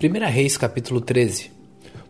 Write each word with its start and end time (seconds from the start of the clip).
1 0.00 0.30
Reis 0.30 0.56
capítulo 0.56 1.00
13 1.00 1.50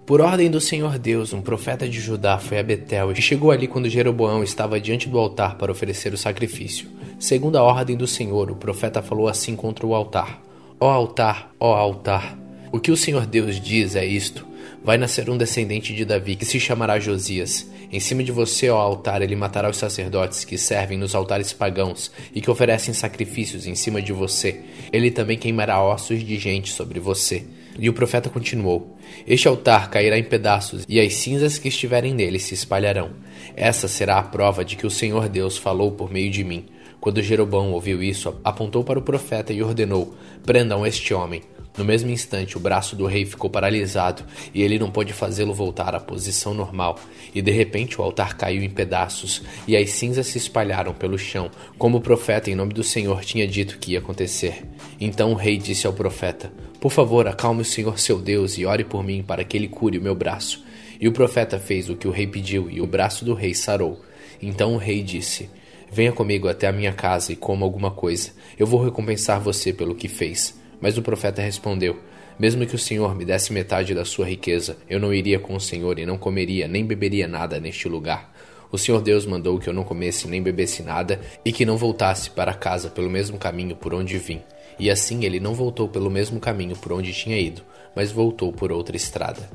Por 0.04 0.21
ordem 0.21 0.50
do 0.50 0.61
Senhor 0.61 0.98
Deus, 0.98 1.33
um 1.33 1.40
profeta 1.40 1.88
de 1.88 1.99
Judá 1.99 2.38
foi 2.38 2.58
a 2.58 2.62
Betel 2.62 3.12
e 3.12 3.22
chegou 3.22 3.50
ali 3.50 3.66
quando 3.66 3.88
Jeroboão 3.88 4.45
estava 4.45 4.79
diante 4.79 5.09
do 5.09 5.18
altar 5.18 5.57
para 5.57 5.72
oferecer 5.72 6.12
o 6.12 6.19
sacrifício. 6.19 6.87
Segundo 7.19 7.56
a 7.56 7.62
ordem 7.62 7.96
do 7.96 8.06
Senhor, 8.06 8.51
o 8.51 8.56
profeta 8.56 9.01
falou 9.01 9.27
assim 9.27 9.56
contra 9.56 9.87
o 9.87 9.95
altar: 9.95 10.38
Ó 10.79 10.91
altar, 10.91 11.51
ó 11.59 11.74
altar, 11.74 12.38
o 12.70 12.79
que 12.79 12.91
o 12.91 12.96
Senhor 12.96 13.24
Deus 13.24 13.59
diz 13.59 13.96
é 13.96 14.05
isto: 14.05 14.46
Vai 14.84 14.98
nascer 14.98 15.30
um 15.30 15.39
descendente 15.39 15.95
de 15.95 16.05
Davi 16.05 16.36
que 16.36 16.45
se 16.45 16.61
chamará 16.61 17.00
Josias. 17.00 17.66
Em 17.91 18.00
cima 18.00 18.23
de 18.23 18.30
você, 18.30 18.68
ó 18.68 18.77
altar, 18.77 19.23
ele 19.23 19.34
matará 19.34 19.70
os 19.70 19.79
sacerdotes 19.79 20.45
que 20.45 20.59
servem 20.59 20.98
nos 20.98 21.14
altares 21.14 21.55
pagãos 21.55 22.11
e 22.34 22.43
que 22.43 22.50
oferecem 22.50 22.93
sacrifícios 22.93 23.66
em 23.66 23.75
cima 23.75 24.02
de 24.02 24.12
você. 24.12 24.61
Ele 24.93 25.11
também 25.11 25.39
queimará 25.39 25.82
ossos 25.82 26.23
de 26.23 26.36
gente 26.36 26.70
sobre 26.70 27.00
você. 27.00 27.47
E 27.78 27.88
o 27.88 27.92
profeta 27.92 28.28
continuou: 28.28 28.96
Este 29.27 29.46
altar 29.46 29.91
cairá 29.91 30.19
em 30.19 30.24
pedaços, 30.24 30.84
e 30.88 30.98
as 31.00 31.14
cinzas 31.14 31.59
que 31.59 31.69
estiverem 31.69 32.12
nele 32.12 32.38
se 32.38 32.55
espalharão. 32.55 33.10
Essa 33.55 33.86
será 33.86 34.19
a 34.19 34.23
prova 34.23 34.64
de 34.64 34.77
que 34.77 34.86
o 34.86 34.91
Senhor 34.91 35.28
Deus 35.28 35.56
falou 35.56 35.92
por 35.92 36.10
meio 36.10 36.30
de 36.30 36.42
mim. 36.42 36.66
Quando 37.00 37.22
Jeroboão 37.22 37.72
ouviu 37.72 38.02
isso, 38.02 38.34
apontou 38.42 38.83
para 38.83 38.98
o 38.98 39.02
profeta 39.02 39.52
e 39.52 39.62
ordenou: 39.62 40.14
Prendam 40.45 40.84
este 40.84 41.14
homem. 41.14 41.42
No 41.78 41.84
mesmo 41.84 42.10
instante, 42.10 42.56
o 42.56 42.60
braço 42.60 42.96
do 42.96 43.06
rei 43.06 43.24
ficou 43.24 43.48
paralisado 43.48 44.24
e 44.52 44.62
ele 44.62 44.80
não 44.80 44.91
pôde 44.91 45.12
fazê-lo 45.12 45.55
voltar 45.55 45.95
à 45.95 46.00
posição 46.00 46.52
normal. 46.52 46.98
E 47.32 47.41
de 47.41 47.52
repente 47.52 48.00
o 48.00 48.02
altar 48.02 48.36
caiu 48.36 48.64
em 48.64 48.69
pedaços 48.69 49.45
e 49.66 49.77
as 49.77 49.91
cinzas 49.91 50.27
se 50.27 50.38
espalharam 50.38 50.92
pelo 50.92 51.16
chão, 51.16 51.48
como 51.78 51.98
o 51.98 52.00
profeta, 52.00 52.50
em 52.50 52.56
nome 52.56 52.74
do 52.74 52.83
Senhor, 52.83 53.24
tinha 53.24 53.46
dito 53.46 53.78
que 53.78 53.92
ia 53.92 54.00
acontecer. 54.00 54.64
Então 55.00 55.30
o 55.30 55.36
rei 55.36 55.56
disse 55.56 55.86
ao 55.86 55.92
profeta: 55.92 56.52
Por 56.80 56.91
favor, 56.91 57.28
acalme 57.28 57.62
o 57.62 57.64
Senhor 57.64 57.97
seu 58.00 58.19
Deus 58.19 58.58
e 58.58 58.66
ore 58.66 58.83
por 58.83 59.05
mim 59.05 59.22
para 59.22 59.44
que 59.44 59.56
ele 59.56 59.69
cure 59.69 59.98
o 59.98 60.03
meu 60.03 60.16
braço. 60.16 60.64
E 61.00 61.06
o 61.06 61.12
profeta 61.12 61.60
fez 61.60 61.88
o 61.88 61.94
que 61.94 62.08
o 62.08 62.10
rei 62.10 62.27
pediu 62.27 62.69
e 62.69 62.81
o 62.81 62.88
braço 62.88 63.25
do 63.25 63.34
rei 63.34 63.55
sarou. 63.55 64.03
Então 64.42 64.75
o 64.75 64.78
rei 64.78 65.00
disse: 65.00 65.48
Venha 65.92 66.10
comigo 66.10 66.48
até 66.48 66.66
a 66.66 66.72
minha 66.72 66.92
casa 66.92 67.33
e 67.33 67.36
coma 67.36 67.64
alguma 67.64 67.92
coisa. 67.92 68.33
Eu 68.58 68.66
vou 68.66 68.83
recompensar 68.83 69.41
você 69.41 69.72
pelo 69.72 69.94
que 69.94 70.08
fez. 70.08 70.58
Mas 70.81 70.97
o 70.97 71.03
profeta 71.03 71.43
respondeu: 71.43 71.98
Mesmo 72.39 72.67
que 72.67 72.75
o 72.75 72.79
Senhor 72.79 73.15
me 73.15 73.25
desse 73.25 73.53
metade 73.53 73.95
da 73.95 74.05
sua 74.05 74.27
riqueza, 74.27 74.77
eu 74.89 75.01
não 75.01 75.12
iria 75.12 75.39
com 75.39 75.55
o 75.55 75.61
Senhor 75.61 75.98
e 75.98 76.07
não 76.07 76.19
comeria 76.19 76.69
nem 76.69 76.84
beberia 76.84 77.27
nada 77.27 77.59
neste 77.59 77.89
lugar. 77.89 78.33
O 78.71 78.77
Senhor 78.77 79.01
Deus 79.01 79.25
mandou 79.25 79.59
que 79.59 79.69
eu 79.69 79.73
não 79.73 79.83
comesse 79.83 80.29
nem 80.29 80.43
bebesse 80.43 80.83
nada 80.83 81.21
e 81.45 81.51
que 81.51 81.65
não 81.65 81.79
voltasse 81.79 82.31
para 82.31 82.53
casa 82.53 82.91
pelo 82.91 83.09
mesmo 83.09 83.39
caminho 83.39 83.75
por 83.75 83.95
onde 83.95 84.19
vim. 84.19 84.43
E 84.79 84.91
assim 84.91 85.25
ele 85.25 85.41
não 85.41 85.55
voltou 85.55 85.89
pelo 85.89 86.11
mesmo 86.11 86.39
caminho 86.39 86.77
por 86.77 86.93
onde 86.93 87.12
tinha 87.12 87.39
ido, 87.39 87.62
mas 87.97 88.12
voltou 88.12 88.53
por 88.53 88.71
outra 88.71 88.95
estrada. 88.97 89.49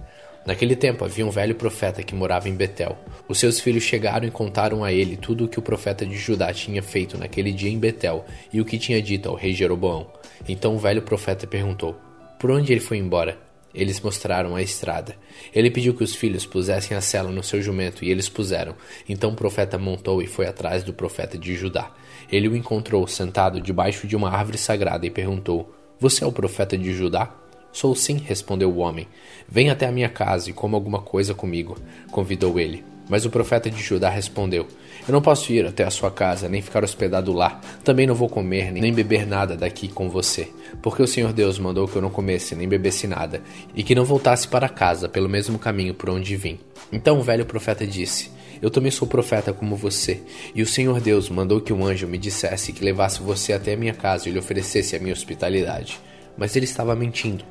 Naquele 0.45 0.75
tempo 0.75 1.05
havia 1.05 1.25
um 1.25 1.30
velho 1.30 1.55
profeta 1.55 2.03
que 2.03 2.13
morava 2.13 2.49
em 2.49 2.55
Betel. 2.55 2.97
Os 3.30 3.39
seus 3.39 3.61
filhos 3.61 3.83
chegaram 3.83 4.27
e 4.27 4.31
contaram 4.31 4.83
a 4.83 4.91
ele 4.91 5.16
tudo 5.16 5.45
o 5.45 5.47
que 5.47 5.58
o 5.58 5.61
profeta 5.61 6.05
de 6.05 6.17
Judá 6.17 6.53
tinha 6.53 6.83
feito 6.83 7.17
naquele 7.17 7.52
dia 7.53 7.72
em 7.72 7.80
Betel 7.80 8.25
e 8.52 8.59
o 8.59 8.66
que 8.66 8.77
tinha 8.77 9.02
dito 9.02 9.30
ao 9.30 9.36
rei 9.36 9.53
Jeroboão. 9.53 10.11
Então 10.47 10.75
o 10.75 10.80
velho 10.80 11.02
profeta 11.02 11.47
perguntou: 11.47 11.95
Por 12.39 12.52
onde 12.52 12.73
ele 12.73 12.81
foi 12.81 12.97
embora? 12.97 13.38
Eles 13.73 13.99
mostraram 14.02 14.55
a 14.55 14.61
estrada. 14.61 15.16
Ele 15.55 15.71
pediu 15.71 15.95
que 15.95 16.03
os 16.03 16.14
filhos 16.14 16.45
pusessem 16.45 16.95
a 16.95 17.02
cela 17.02 17.31
no 17.31 17.41
seu 17.41 17.59
jumento 17.59 18.05
e 18.05 18.11
eles 18.11 18.30
puseram. 18.30 18.75
Então 19.09 19.31
o 19.31 19.36
profeta 19.36 19.80
montou 19.80 20.21
e 20.21 20.27
foi 20.27 20.45
atrás 20.45 20.83
do 20.83 20.94
profeta 20.94 21.38
de 21.38 21.55
Judá. 21.55 21.91
Ele 22.31 22.47
o 22.47 22.55
encontrou 22.55 23.08
sentado 23.08 23.59
debaixo 23.59 24.05
de 24.05 24.16
uma 24.16 24.30
árvore 24.30 24.58
sagrada 24.58 25.05
e 25.08 25.09
perguntou: 25.09 25.73
Você 25.99 26.23
é 26.23 26.27
o 26.27 26.31
profeta 26.31 26.77
de 26.77 26.94
Judá? 26.94 27.42
Sou 27.74 27.96
sim, 27.96 28.18
respondeu 28.24 28.70
o 28.70 28.78
homem. 28.78 29.08
Venha 29.50 29.74
até 29.74 29.88
a 29.88 29.92
minha 29.92 30.08
casa 30.08 30.48
e 30.48 30.54
coma 30.54 30.78
alguma 30.78 31.02
coisa 31.02 31.34
comigo, 31.34 31.76
convidou 32.12 32.60
ele. 32.60 32.86
Mas 33.10 33.26
o 33.26 33.32
profeta 33.32 33.70
de 33.70 33.82
Judá 33.82 34.10
respondeu: 34.10 34.67
Eu 35.08 35.11
não 35.11 35.22
posso 35.22 35.52
ir 35.52 35.66
até 35.66 35.83
a 35.83 35.89
sua 35.89 36.12
casa, 36.12 36.48
nem 36.48 36.62
ficar 36.62 36.83
hospedado 36.83 37.33
lá. 37.33 37.60
Também 37.83 38.06
não 38.06 38.14
vou 38.14 38.30
comer, 38.30 38.72
nem 38.72 38.94
beber 38.94 39.26
nada 39.26 39.58
daqui 39.58 39.88
com 39.88 40.08
você. 40.08 40.50
Porque 40.83 41.02
o 41.02 41.08
Senhor 41.08 41.33
Deus 41.33 41.58
mandou 41.58 41.88
que 41.88 41.95
eu 41.95 42.02
não 42.02 42.12
comesse, 42.12 42.56
nem 42.56 42.70
bebesse 42.70 43.08
nada, 43.08 43.42
e 43.76 43.83
que 43.83 43.95
não 43.95 44.06
voltasse 44.06 44.48
para 44.48 44.70
casa 44.70 45.10
pelo 45.10 45.28
mesmo 45.28 45.58
caminho 45.58 45.95
por 45.95 46.12
onde 46.12 46.36
vim. 46.38 46.60
Então 46.92 47.20
o 47.20 47.23
velho 47.23 47.45
profeta 47.45 47.88
disse: 47.88 48.30
Eu 48.62 48.70
também 48.70 48.92
sou 48.92 49.08
profeta 49.08 49.52
como 49.52 49.76
você, 49.76 50.22
e 50.54 50.62
o 50.62 50.67
Senhor 50.67 51.02
Deus 51.02 51.28
mandou 51.28 51.60
que 51.60 51.73
um 51.73 51.83
anjo 51.83 52.08
me 52.08 52.20
dissesse 52.20 52.72
que 52.72 52.86
levasse 52.86 53.20
você 53.20 53.52
até 53.52 53.73
a 53.73 53.78
minha 53.78 53.95
casa 53.95 54.30
e 54.30 54.32
lhe 54.32 54.39
oferecesse 54.39 54.95
a 54.95 55.00
minha 55.00 55.14
hospitalidade. 55.14 56.00
Mas 56.38 56.56
ele 56.56 56.66
estava 56.66 56.95
mentindo 56.95 57.44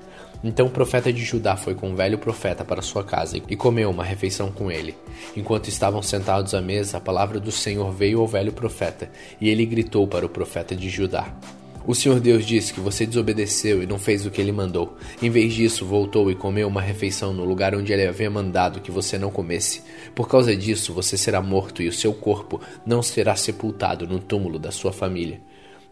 então 0.44 0.66
o 0.66 0.70
profeta 0.70 1.12
de 1.12 1.24
Judá 1.24 1.56
foi 1.56 1.74
com 1.74 1.92
o 1.92 1.96
velho 1.96 2.18
profeta 2.18 2.64
para 2.64 2.82
sua 2.82 3.04
casa 3.04 3.40
e 3.48 3.56
comeu 3.56 3.90
uma 3.90 4.04
refeição 4.04 4.50
com 4.50 4.70
ele. 4.70 4.94
Enquanto 5.36 5.68
estavam 5.68 6.02
sentados 6.02 6.54
à 6.54 6.60
mesa, 6.60 6.98
a 6.98 7.00
palavra 7.00 7.38
do 7.38 7.52
Senhor 7.52 7.92
veio 7.92 8.20
ao 8.20 8.26
velho 8.26 8.52
profeta, 8.52 9.10
e 9.40 9.48
ele 9.48 9.64
gritou 9.64 10.06
para 10.06 10.26
o 10.26 10.28
profeta 10.28 10.74
de 10.74 10.88
Judá: 10.88 11.32
o 11.84 11.96
Senhor 11.96 12.20
Deus 12.20 12.46
disse 12.46 12.72
que 12.72 12.78
você 12.78 13.04
desobedeceu 13.04 13.82
e 13.82 13.86
não 13.86 13.98
fez 13.98 14.24
o 14.24 14.30
que 14.30 14.40
ele 14.40 14.52
mandou. 14.52 14.96
Em 15.20 15.28
vez 15.28 15.52
disso, 15.52 15.84
voltou 15.84 16.30
e 16.30 16.34
comeu 16.34 16.68
uma 16.68 16.80
refeição 16.80 17.32
no 17.32 17.44
lugar 17.44 17.74
onde 17.74 17.92
ele 17.92 18.06
havia 18.06 18.30
mandado 18.30 18.80
que 18.80 18.90
você 18.90 19.18
não 19.18 19.32
comesse. 19.32 19.82
Por 20.14 20.28
causa 20.28 20.54
disso, 20.54 20.94
você 20.94 21.16
será 21.16 21.42
morto 21.42 21.82
e 21.82 21.88
o 21.88 21.92
seu 21.92 22.14
corpo 22.14 22.60
não 22.86 23.02
será 23.02 23.34
sepultado 23.34 24.06
no 24.06 24.20
túmulo 24.20 24.60
da 24.60 24.70
sua 24.70 24.92
família. 24.92 25.40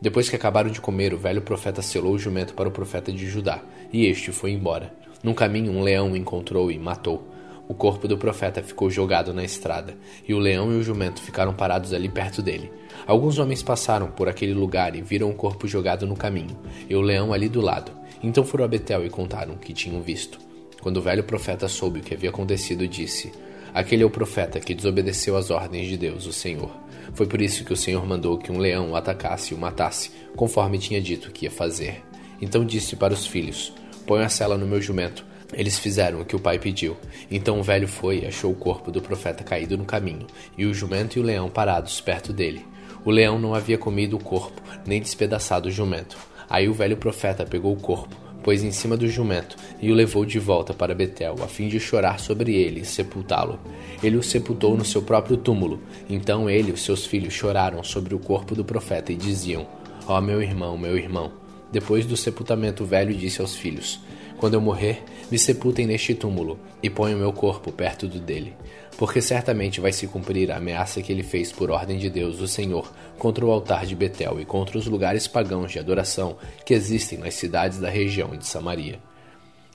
Depois 0.01 0.31
que 0.31 0.37
acabaram 0.37 0.71
de 0.71 0.81
comer, 0.81 1.13
o 1.13 1.19
velho 1.19 1.43
profeta 1.43 1.83
selou 1.83 2.15
o 2.15 2.19
jumento 2.19 2.55
para 2.55 2.69
o 2.69 2.73
profeta 2.73 3.13
de 3.13 3.27
Judá, 3.27 3.63
e 3.93 4.07
este 4.07 4.33
foi 4.33 4.53
embora. 4.53 4.95
Num 5.23 5.35
caminho, 5.35 5.73
um 5.73 5.83
leão 5.83 6.13
o 6.13 6.17
encontrou 6.17 6.71
e 6.71 6.79
matou. 6.79 7.29
O 7.69 7.75
corpo 7.75 8.09
do 8.09 8.17
profeta 8.17 8.63
ficou 8.63 8.91
jogado 8.91 9.35
na 9.35 9.45
estrada, 9.45 9.95
e 10.27 10.33
o 10.33 10.39
leão 10.39 10.73
e 10.73 10.77
o 10.77 10.83
jumento 10.83 11.21
ficaram 11.21 11.53
parados 11.53 11.93
ali 11.93 12.09
perto 12.09 12.41
dele. 12.41 12.73
Alguns 13.07 13.39
homens 13.39 13.63
passaram 13.63 14.11
por 14.11 14.27
aquele 14.27 14.55
lugar 14.55 14.97
e 14.97 15.03
viram 15.03 15.29
o 15.29 15.35
corpo 15.35 15.69
jogado 15.69 16.07
no 16.07 16.17
caminho, 16.17 16.59
e 16.89 16.97
o 16.97 17.03
leão 17.03 17.33
ali 17.33 17.49
do 17.49 17.61
lado. 17.61 17.93
Então 18.23 18.43
foram 18.43 18.65
a 18.65 18.69
Betel 18.69 19.05
e 19.05 19.11
contaram 19.11 19.55
o 19.55 19.59
que 19.59 19.75
tinham 19.75 20.01
visto. 20.01 20.39
Quando 20.81 20.97
o 20.97 21.03
velho 21.03 21.25
profeta 21.25 21.69
soube 21.69 22.01
o 22.01 22.03
que 22.03 22.15
havia 22.15 22.31
acontecido, 22.31 22.89
disse: 22.89 23.31
Aquele 23.75 24.03
é 24.03 24.07
o 24.07 24.11
profeta 24.11 24.59
que 24.59 24.75
desobedeceu 24.75 25.37
às 25.37 25.51
ordens 25.51 25.89
de 25.89 25.99
Deus, 25.99 26.27
o 26.27 26.33
Senhor. 26.33 26.71
Foi 27.15 27.27
por 27.27 27.41
isso 27.41 27.65
que 27.65 27.73
o 27.73 27.77
Senhor 27.77 28.07
mandou 28.07 28.39
que 28.39 28.53
um 28.53 28.59
leão 28.59 28.91
o 28.91 28.97
atacasse 28.97 29.53
e 29.53 29.57
o 29.57 29.61
matasse, 29.61 30.11
conforme 30.37 30.79
tinha 30.79 31.01
dito 31.01 31.31
que 31.31 31.47
ia 31.47 31.51
fazer. 31.51 32.03
Então 32.41 32.65
disse 32.65 32.97
para 32.97 33.13
os 33.13 33.27
filhos: 33.27 33.73
Põe 34.07 34.23
a 34.23 34.29
cela 34.29 34.57
no 34.57 34.67
meu 34.67 34.81
jumento. 34.81 35.25
Eles 35.53 35.79
fizeram 35.79 36.21
o 36.21 36.25
que 36.25 36.37
o 36.37 36.41
pai 36.41 36.59
pediu. 36.59 36.97
Então 37.31 37.59
o 37.59 37.63
velho 37.63 37.89
foi 37.89 38.21
e 38.21 38.27
achou 38.27 38.53
o 38.53 38.57
corpo 38.57 38.91
do 38.91 39.03
profeta 39.03 39.43
caído 39.43 39.77
no 39.77 39.85
caminho, 39.85 40.27
e 40.57 40.65
o 40.65 40.73
jumento 40.73 41.19
e 41.19 41.21
o 41.21 41.25
leão 41.25 41.51
parados 41.51 42.01
perto 42.01 42.33
dele. 42.33 42.65
O 43.05 43.11
leão 43.11 43.39
não 43.39 43.55
havia 43.55 43.79
comido 43.79 44.17
o 44.17 44.23
corpo, 44.23 44.61
nem 44.87 45.01
despedaçado 45.01 45.69
o 45.69 45.73
jumento. 45.73 46.17
Aí 46.49 46.69
o 46.69 46.75
velho 46.75 46.97
profeta 46.97 47.45
pegou 47.45 47.73
o 47.73 47.81
corpo, 47.81 48.15
pôs 48.43 48.63
em 48.63 48.73
cima 48.73 48.97
do 48.97 49.09
jumento 49.09 49.57
e 49.81 49.91
o 49.91 49.95
levou 49.95 50.25
de 50.25 50.39
volta 50.39 50.75
para 50.75 50.95
Betel, 50.95 51.37
a 51.43 51.49
fim 51.49 51.69
de 51.69 51.79
chorar 51.79 52.19
sobre 52.19 52.55
ele 52.55 52.81
e 52.81 52.85
sepultá-lo. 52.85 53.59
Ele 54.03 54.17
o 54.17 54.23
sepultou 54.23 54.77
no 54.77 54.85
seu 54.85 55.03
próprio 55.03 55.37
túmulo. 55.37 55.81
Então 56.09 56.49
ele 56.49 56.71
e 56.71 56.73
os 56.73 56.83
seus 56.83 57.07
filhos 57.07 57.33
choraram 57.33 57.83
sobre 57.85 58.15
o 58.15 58.19
corpo 58.19 58.55
do 58.55 58.65
profeta 58.65 59.13
e 59.13 59.17
diziam: 59.17 59.67
Ó 60.07 60.19
oh, 60.19 60.21
meu 60.21 60.43
irmão, 60.43 60.77
meu 60.77 60.97
irmão. 60.97 61.33
Depois 61.73 62.07
do 62.07 62.17
sepultamento, 62.17 62.83
o 62.83 62.87
velho 62.87 63.15
disse 63.15 63.41
aos 63.41 63.55
filhos: 63.55 64.01
Quando 64.39 64.55
eu 64.55 64.61
morrer, 64.61 65.03
me 65.31 65.39
sepultem 65.39 65.87
neste 65.87 66.15
túmulo 66.15 66.59
e 66.83 66.91
ponham 66.91 67.19
meu 67.19 67.33
corpo 67.33 67.71
perto 67.71 68.09
do 68.09 68.19
dele 68.19 68.55
porque 69.01 69.23
certamente 69.23 69.81
vai 69.81 69.95
se 69.95 70.07
cumprir 70.07 70.53
a 70.53 70.59
ameaça 70.59 71.01
que 71.01 71.11
ele 71.11 71.23
fez 71.23 71.51
por 71.51 71.71
ordem 71.71 71.97
de 71.97 72.11
Deus, 72.11 72.39
o 72.39 72.47
Senhor, 72.47 72.93
contra 73.19 73.47
o 73.47 73.51
altar 73.51 73.87
de 73.87 73.97
Betel 73.97 74.39
e 74.39 74.45
contra 74.45 74.77
os 74.77 74.87
lugares 74.87 75.27
pagãos 75.27 75.73
de 75.73 75.79
adoração 75.79 76.37
que 76.67 76.75
existem 76.75 77.19
nas 77.19 77.33
cidades 77.33 77.79
da 77.79 77.89
região 77.89 78.37
de 78.37 78.47
Samaria. 78.47 79.01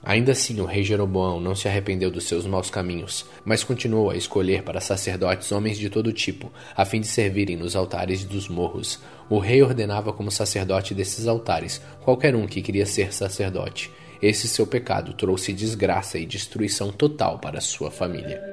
Ainda 0.06 0.30
assim, 0.30 0.60
o 0.60 0.64
rei 0.64 0.84
Jeroboão 0.84 1.40
não 1.40 1.56
se 1.56 1.66
arrependeu 1.66 2.12
dos 2.12 2.28
seus 2.28 2.46
maus 2.46 2.70
caminhos, 2.70 3.26
mas 3.44 3.64
continuou 3.64 4.08
a 4.08 4.16
escolher 4.16 4.62
para 4.62 4.80
sacerdotes 4.80 5.50
homens 5.50 5.76
de 5.76 5.90
todo 5.90 6.12
tipo, 6.12 6.52
a 6.76 6.84
fim 6.84 7.00
de 7.00 7.08
servirem 7.08 7.56
nos 7.56 7.74
altares 7.74 8.22
dos 8.22 8.48
morros. 8.48 9.00
O 9.28 9.40
rei 9.40 9.64
ordenava 9.64 10.12
como 10.12 10.30
sacerdote 10.30 10.94
desses 10.94 11.26
altares 11.26 11.82
qualquer 12.04 12.36
um 12.36 12.46
que 12.46 12.62
queria 12.62 12.86
ser 12.86 13.12
sacerdote. 13.12 13.90
Esse 14.22 14.46
seu 14.46 14.64
pecado 14.64 15.12
trouxe 15.12 15.52
desgraça 15.52 16.18
e 16.18 16.24
destruição 16.24 16.92
total 16.92 17.40
para 17.40 17.60
sua 17.60 17.90
família. 17.90 18.48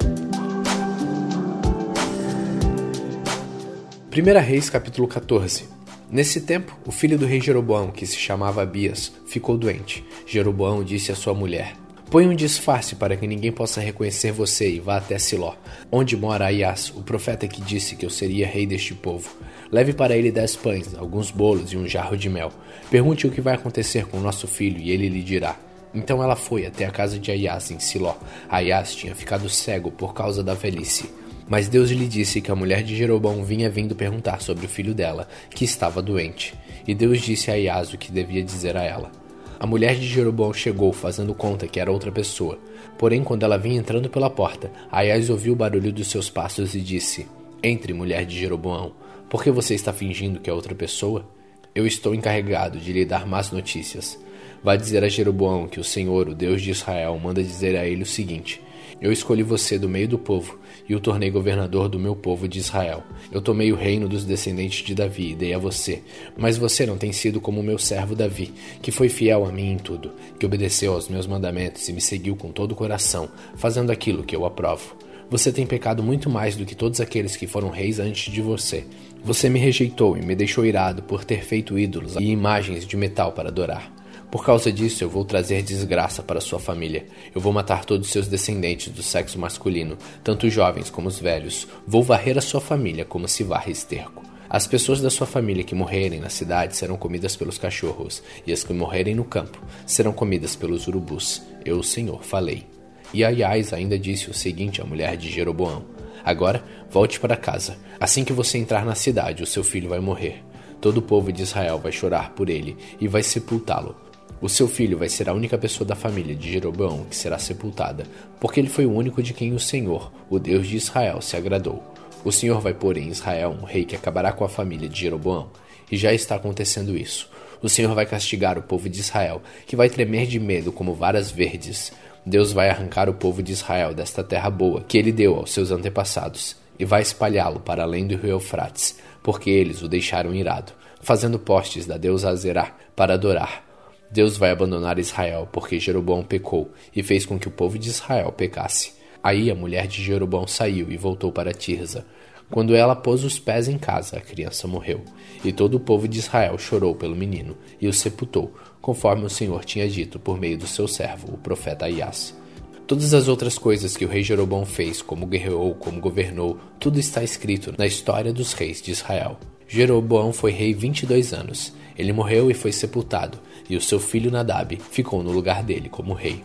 1 4.11 4.39
Reis 4.41 4.71
capítulo 4.71 5.07
14 5.07 5.72
Nesse 6.13 6.41
tempo, 6.41 6.77
o 6.85 6.91
filho 6.91 7.17
do 7.17 7.25
rei 7.25 7.41
Jeroboão, 7.41 7.89
que 7.89 8.05
se 8.05 8.17
chamava 8.17 8.61
Abias, 8.61 9.11
ficou 9.25 9.57
doente. 9.57 10.05
Jeroboão 10.27 10.83
disse 10.83 11.11
à 11.11 11.15
sua 11.15 11.33
mulher: 11.33 11.73
Põe 12.11 12.27
um 12.27 12.35
disfarce 12.35 12.93
para 12.93 13.17
que 13.17 13.25
ninguém 13.25 13.51
possa 13.51 13.81
reconhecer 13.81 14.31
você 14.31 14.69
e 14.69 14.79
vá 14.79 14.97
até 14.97 15.17
Siló, 15.17 15.55
onde 15.91 16.15
mora 16.15 16.45
Aias, 16.45 16.93
o 16.95 17.01
profeta 17.01 17.47
que 17.47 17.63
disse 17.63 17.95
que 17.95 18.05
eu 18.05 18.11
seria 18.11 18.45
rei 18.45 18.67
deste 18.67 18.93
povo. 18.93 19.35
Leve 19.71 19.91
para 19.91 20.15
ele 20.15 20.31
dez 20.31 20.55
pães, 20.55 20.93
alguns 20.95 21.31
bolos 21.31 21.73
e 21.73 21.77
um 21.77 21.87
jarro 21.87 22.15
de 22.15 22.29
mel. 22.29 22.51
Pergunte 22.91 23.25
o 23.25 23.31
que 23.31 23.41
vai 23.41 23.55
acontecer 23.55 24.05
com 24.05 24.19
nosso 24.19 24.45
filho 24.45 24.79
e 24.79 24.91
ele 24.91 25.09
lhe 25.09 25.23
dirá. 25.23 25.57
Então 25.95 26.21
ela 26.21 26.35
foi 26.35 26.67
até 26.67 26.85
a 26.85 26.91
casa 26.91 27.17
de 27.17 27.31
Aias 27.31 27.71
em 27.71 27.79
Siló. 27.79 28.13
Aias 28.47 28.93
tinha 28.93 29.15
ficado 29.15 29.49
cego 29.49 29.89
por 29.89 30.13
causa 30.13 30.43
da 30.43 30.53
velhice. 30.53 31.09
Mas 31.47 31.67
Deus 31.67 31.89
lhe 31.91 32.07
disse 32.07 32.41
que 32.41 32.51
a 32.51 32.55
mulher 32.55 32.83
de 32.83 32.95
Jeroboão 32.95 33.43
vinha 33.43 33.69
vindo 33.69 33.95
perguntar 33.95 34.41
sobre 34.41 34.65
o 34.65 34.69
filho 34.69 34.93
dela, 34.93 35.27
que 35.49 35.65
estava 35.65 36.01
doente. 36.01 36.53
E 36.87 36.95
Deus 36.95 37.21
disse 37.21 37.51
a 37.51 37.53
Aias 37.53 37.93
o 37.93 37.97
que 37.97 38.11
devia 38.11 38.43
dizer 38.43 38.77
a 38.77 38.83
ela. 38.83 39.11
A 39.59 39.65
mulher 39.67 39.95
de 39.95 40.07
Jeroboão 40.07 40.53
chegou, 40.53 40.91
fazendo 40.91 41.33
conta 41.33 41.67
que 41.67 41.79
era 41.79 41.91
outra 41.91 42.11
pessoa. 42.11 42.59
Porém, 42.97 43.23
quando 43.23 43.43
ela 43.43 43.57
vinha 43.57 43.79
entrando 43.79 44.09
pela 44.09 44.29
porta, 44.29 44.71
Aias 44.91 45.29
ouviu 45.29 45.53
o 45.53 45.55
barulho 45.55 45.91
dos 45.91 46.07
seus 46.07 46.29
passos 46.29 46.75
e 46.75 46.81
disse: 46.81 47.27
Entre, 47.61 47.93
mulher 47.93 48.25
de 48.25 48.37
Jeroboão. 48.37 48.93
Por 49.29 49.43
que 49.43 49.49
você 49.49 49.73
está 49.73 49.93
fingindo 49.93 50.39
que 50.39 50.49
é 50.49 50.53
outra 50.53 50.75
pessoa? 50.75 51.25
Eu 51.73 51.87
estou 51.87 52.13
encarregado 52.13 52.77
de 52.77 52.91
lhe 52.93 53.05
dar 53.05 53.25
más 53.25 53.51
notícias. 53.51 54.19
Vá 54.63 54.75
dizer 54.75 55.03
a 55.03 55.09
Jeroboão 55.09 55.67
que 55.67 55.79
o 55.79 55.83
Senhor, 55.83 56.29
o 56.29 56.35
Deus 56.35 56.61
de 56.61 56.71
Israel, 56.71 57.19
manda 57.21 57.41
dizer 57.41 57.75
a 57.75 57.85
ele 57.85 58.03
o 58.03 58.05
seguinte: 58.05 58.61
Eu 59.03 59.11
escolhi 59.11 59.43
você 59.43 59.77
do 59.77 59.89
meio 59.89 60.07
do 60.07 60.17
povo 60.17 60.57
e 60.87 60.95
o 60.95 60.99
tornei 60.99 61.29
governador 61.29 61.89
do 61.89 61.99
meu 61.99 62.15
povo 62.15 62.47
de 62.47 62.59
Israel. 62.59 63.03
Eu 63.29 63.41
tomei 63.41 63.69
o 63.69 63.75
reino 63.75 64.07
dos 64.07 64.23
descendentes 64.23 64.81
de 64.81 64.95
Davi 64.95 65.31
e 65.31 65.35
dei 65.35 65.53
a 65.53 65.57
você, 65.57 66.01
mas 66.37 66.55
você 66.55 66.85
não 66.85 66.97
tem 66.97 67.11
sido 67.11 67.41
como 67.41 67.59
o 67.59 67.63
meu 67.63 67.77
servo 67.77 68.15
Davi, 68.15 68.53
que 68.81 68.91
foi 68.91 69.09
fiel 69.09 69.43
a 69.43 69.51
mim 69.51 69.73
em 69.73 69.77
tudo, 69.77 70.13
que 70.39 70.45
obedeceu 70.45 70.93
aos 70.93 71.09
meus 71.09 71.27
mandamentos 71.27 71.89
e 71.89 71.91
me 71.91 71.99
seguiu 71.99 72.37
com 72.37 72.49
todo 72.49 72.71
o 72.71 72.75
coração, 72.75 73.27
fazendo 73.57 73.91
aquilo 73.91 74.23
que 74.23 74.37
eu 74.37 74.45
aprovo. 74.45 74.95
Você 75.29 75.51
tem 75.51 75.67
pecado 75.67 76.01
muito 76.01 76.29
mais 76.29 76.55
do 76.55 76.65
que 76.65 76.73
todos 76.73 77.01
aqueles 77.01 77.35
que 77.35 77.45
foram 77.45 77.69
reis 77.69 77.99
antes 77.99 78.31
de 78.31 78.41
você. 78.41 78.85
Você 79.21 79.49
me 79.49 79.59
rejeitou 79.59 80.15
e 80.15 80.21
me 80.21 80.33
deixou 80.33 80.65
irado 80.65 81.03
por 81.03 81.25
ter 81.25 81.43
feito 81.43 81.77
ídolos 81.77 82.15
e 82.15 82.23
imagens 82.23 82.87
de 82.87 82.95
metal 82.95 83.33
para 83.33 83.49
adorar. 83.49 83.91
Por 84.33 84.43
causa 84.43 84.71
disso, 84.71 85.03
eu 85.03 85.09
vou 85.11 85.23
trazer 85.23 85.61
desgraça 85.61 86.23
para 86.23 86.41
sua 86.41 86.57
família. 86.57 87.05
Eu 87.35 87.39
vou 87.39 87.53
matar 87.53 87.85
todos 87.85 88.09
seus 88.09 88.27
descendentes 88.27 88.91
do 88.91 89.03
sexo 89.03 89.37
masculino, 89.37 89.95
tanto 90.23 90.47
os 90.47 90.51
jovens 90.51 90.89
como 90.89 91.07
os 91.07 91.19
velhos. 91.19 91.67
Vou 91.85 92.01
varrer 92.01 92.35
a 92.35 92.41
sua 92.41 92.59
família 92.59 93.05
como 93.05 93.27
se 93.27 93.43
varre 93.43 93.71
esterco. 93.71 94.23
As 94.49 94.65
pessoas 94.65 94.99
da 95.01 95.11
sua 95.11 95.27
família 95.27 95.63
que 95.63 95.75
morrerem 95.75 96.19
na 96.19 96.29
cidade 96.29 96.75
serão 96.75 96.97
comidas 96.97 97.35
pelos 97.35 97.59
cachorros, 97.59 98.23
e 98.43 98.51
as 98.51 98.63
que 98.63 98.73
morrerem 98.73 99.13
no 99.13 99.23
campo 99.23 99.61
serão 99.85 100.11
comidas 100.11 100.55
pelos 100.55 100.87
urubus. 100.87 101.43
Eu, 101.63 101.77
o 101.77 101.83
Senhor, 101.83 102.23
falei. 102.23 102.65
E 103.13 103.23
Aias 103.23 103.71
ainda 103.71 103.99
disse 103.99 104.31
o 104.31 104.33
seguinte 104.33 104.81
à 104.81 104.83
mulher 104.83 105.15
de 105.15 105.29
Jeroboão: 105.29 105.85
Agora, 106.25 106.63
volte 106.89 107.19
para 107.19 107.37
casa. 107.37 107.77
Assim 107.99 108.25
que 108.25 108.33
você 108.33 108.57
entrar 108.57 108.83
na 108.83 108.95
cidade, 108.95 109.43
o 109.43 109.47
seu 109.47 109.63
filho 109.63 109.89
vai 109.89 109.99
morrer. 109.99 110.43
Todo 110.81 110.97
o 110.97 111.03
povo 111.03 111.31
de 111.31 111.43
Israel 111.43 111.77
vai 111.77 111.91
chorar 111.91 112.31
por 112.31 112.49
ele 112.49 112.75
e 112.99 113.07
vai 113.07 113.21
sepultá-lo. 113.21 113.95
O 114.43 114.49
seu 114.49 114.67
filho 114.67 114.97
vai 114.97 115.07
ser 115.07 115.29
a 115.29 115.33
única 115.33 115.57
pessoa 115.57 115.87
da 115.87 115.95
família 115.95 116.35
de 116.35 116.51
Jeroboão 116.51 117.05
que 117.09 117.15
será 117.15 117.39
sepultada, 117.39 118.03
porque 118.41 118.59
ele 118.59 118.67
foi 118.67 118.85
o 118.85 118.91
único 118.91 119.23
de 119.23 119.33
quem 119.33 119.53
o 119.53 119.59
Senhor, 119.59 120.11
o 120.29 120.37
Deus 120.37 120.67
de 120.67 120.75
Israel, 120.75 121.21
se 121.21 121.37
agradou. 121.37 121.81
O 122.25 122.31
Senhor 122.31 122.59
vai 122.59 122.73
pôr 122.73 122.97
em 122.97 123.07
Israel 123.07 123.51
um 123.57 123.63
rei 123.63 123.85
que 123.85 123.95
acabará 123.95 124.33
com 124.33 124.43
a 124.43 124.49
família 124.49 124.89
de 124.89 124.99
Jeroboão, 124.99 125.49
e 125.89 125.95
já 125.95 126.11
está 126.11 126.35
acontecendo 126.35 126.97
isso. 126.97 127.29
O 127.61 127.69
Senhor 127.69 127.95
vai 127.95 128.05
castigar 128.05 128.57
o 128.57 128.63
povo 128.63 128.89
de 128.89 128.99
Israel, 128.99 129.41
que 129.65 129.77
vai 129.77 129.89
tremer 129.89 130.27
de 130.27 130.41
medo 130.41 130.73
como 130.73 130.93
varas 130.93 131.31
verdes. 131.31 131.93
Deus 132.25 132.51
vai 132.51 132.69
arrancar 132.69 133.07
o 133.07 133.13
povo 133.13 133.41
de 133.41 133.53
Israel 133.53 133.93
desta 133.93 134.25
terra 134.25 134.49
boa 134.49 134.83
que 134.85 134.97
ele 134.97 135.13
deu 135.13 135.35
aos 135.35 135.53
seus 135.53 135.71
antepassados, 135.71 136.57
e 136.77 136.83
vai 136.83 137.01
espalhá-lo 137.01 137.61
para 137.61 137.83
além 137.83 138.05
do 138.05 138.17
rio 138.17 138.31
Eufrates, 138.31 138.99
porque 139.23 139.49
eles 139.49 139.81
o 139.81 139.87
deixaram 139.87 140.35
irado, 140.35 140.73
fazendo 140.99 141.39
postes 141.39 141.85
da 141.85 141.95
deusa 141.95 142.29
Azerá 142.29 142.75
para 142.93 143.13
adorar 143.13 143.71
Deus 144.13 144.37
vai 144.37 144.51
abandonar 144.51 144.99
Israel, 144.99 145.49
porque 145.51 145.79
Jeroboão 145.79 146.21
pecou 146.21 146.71
e 146.95 147.01
fez 147.01 147.25
com 147.25 147.39
que 147.39 147.47
o 147.47 147.51
povo 147.51 147.79
de 147.79 147.89
Israel 147.89 148.31
pecasse. 148.31 148.93
Aí 149.23 149.49
a 149.49 149.55
mulher 149.55 149.87
de 149.87 150.03
Jeroboão 150.03 150.45
saiu 150.45 150.91
e 150.91 150.97
voltou 150.97 151.31
para 151.31 151.51
Tirza. 151.51 152.05
Quando 152.51 152.75
ela 152.75 152.95
pôs 152.95 153.23
os 153.23 153.39
pés 153.39 153.67
em 153.67 153.79
casa, 153.79 154.17
a 154.17 154.21
criança 154.21 154.67
morreu. 154.67 155.01
E 155.43 155.51
todo 155.51 155.77
o 155.77 155.79
povo 155.79 156.07
de 156.07 156.19
Israel 156.19 156.59
chorou 156.59 156.93
pelo 156.93 157.15
menino 157.15 157.57
e 157.81 157.87
o 157.87 157.93
sepultou, 157.93 158.53
conforme 158.79 159.25
o 159.25 159.31
Senhor 159.31 159.65
tinha 159.65 159.89
dito 159.89 160.19
por 160.19 160.39
meio 160.39 160.59
do 160.59 160.67
seu 160.67 160.87
servo, 160.87 161.33
o 161.33 161.37
profeta 161.37 161.85
Aias. 161.85 162.37
Todas 162.85 163.15
as 163.15 163.27
outras 163.27 163.57
coisas 163.57 163.97
que 163.97 164.05
o 164.05 164.09
rei 164.09 164.21
Jeroboão 164.21 164.63
fez, 164.63 165.01
como 165.01 165.25
guerreou, 165.25 165.73
como 165.73 165.99
governou, 165.99 166.59
tudo 166.79 166.99
está 166.99 167.23
escrito 167.23 167.73
na 167.75 167.87
história 167.87 168.31
dos 168.31 168.53
reis 168.53 168.79
de 168.79 168.91
Israel. 168.91 169.39
Jeroboão 169.73 170.31
foi 170.31 170.51
rei 170.51 170.71
22 170.71 171.33
anos. 171.33 171.73
Ele 171.97 172.13
morreu 172.13 172.51
e 172.51 172.53
foi 172.53 172.71
sepultado, 172.71 173.39
e 173.67 173.75
o 173.75 173.81
seu 173.81 173.99
filho 173.99 174.29
Nadab 174.29 174.79
ficou 174.91 175.23
no 175.23 175.31
lugar 175.31 175.63
dele 175.63 175.89
como 175.89 176.13
rei. 176.13 176.43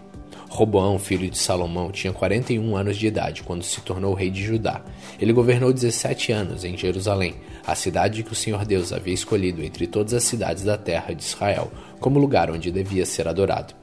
Roboão, 0.48 0.98
filho 0.98 1.28
de 1.28 1.36
Salomão, 1.36 1.92
tinha 1.92 2.10
41 2.10 2.74
anos 2.74 2.96
de 2.96 3.06
idade 3.06 3.42
quando 3.42 3.62
se 3.62 3.82
tornou 3.82 4.14
rei 4.14 4.30
de 4.30 4.42
Judá. 4.42 4.80
Ele 5.20 5.34
governou 5.34 5.74
17 5.74 6.32
anos 6.32 6.64
em 6.64 6.74
Jerusalém, 6.74 7.34
a 7.66 7.74
cidade 7.74 8.22
que 8.22 8.32
o 8.32 8.34
Senhor 8.34 8.64
Deus 8.64 8.94
havia 8.94 9.12
escolhido 9.12 9.62
entre 9.62 9.86
todas 9.86 10.14
as 10.14 10.22
cidades 10.22 10.64
da 10.64 10.78
terra 10.78 11.12
de 11.12 11.22
Israel, 11.22 11.70
como 12.00 12.18
lugar 12.18 12.50
onde 12.50 12.70
devia 12.70 13.04
ser 13.04 13.28
adorado. 13.28 13.74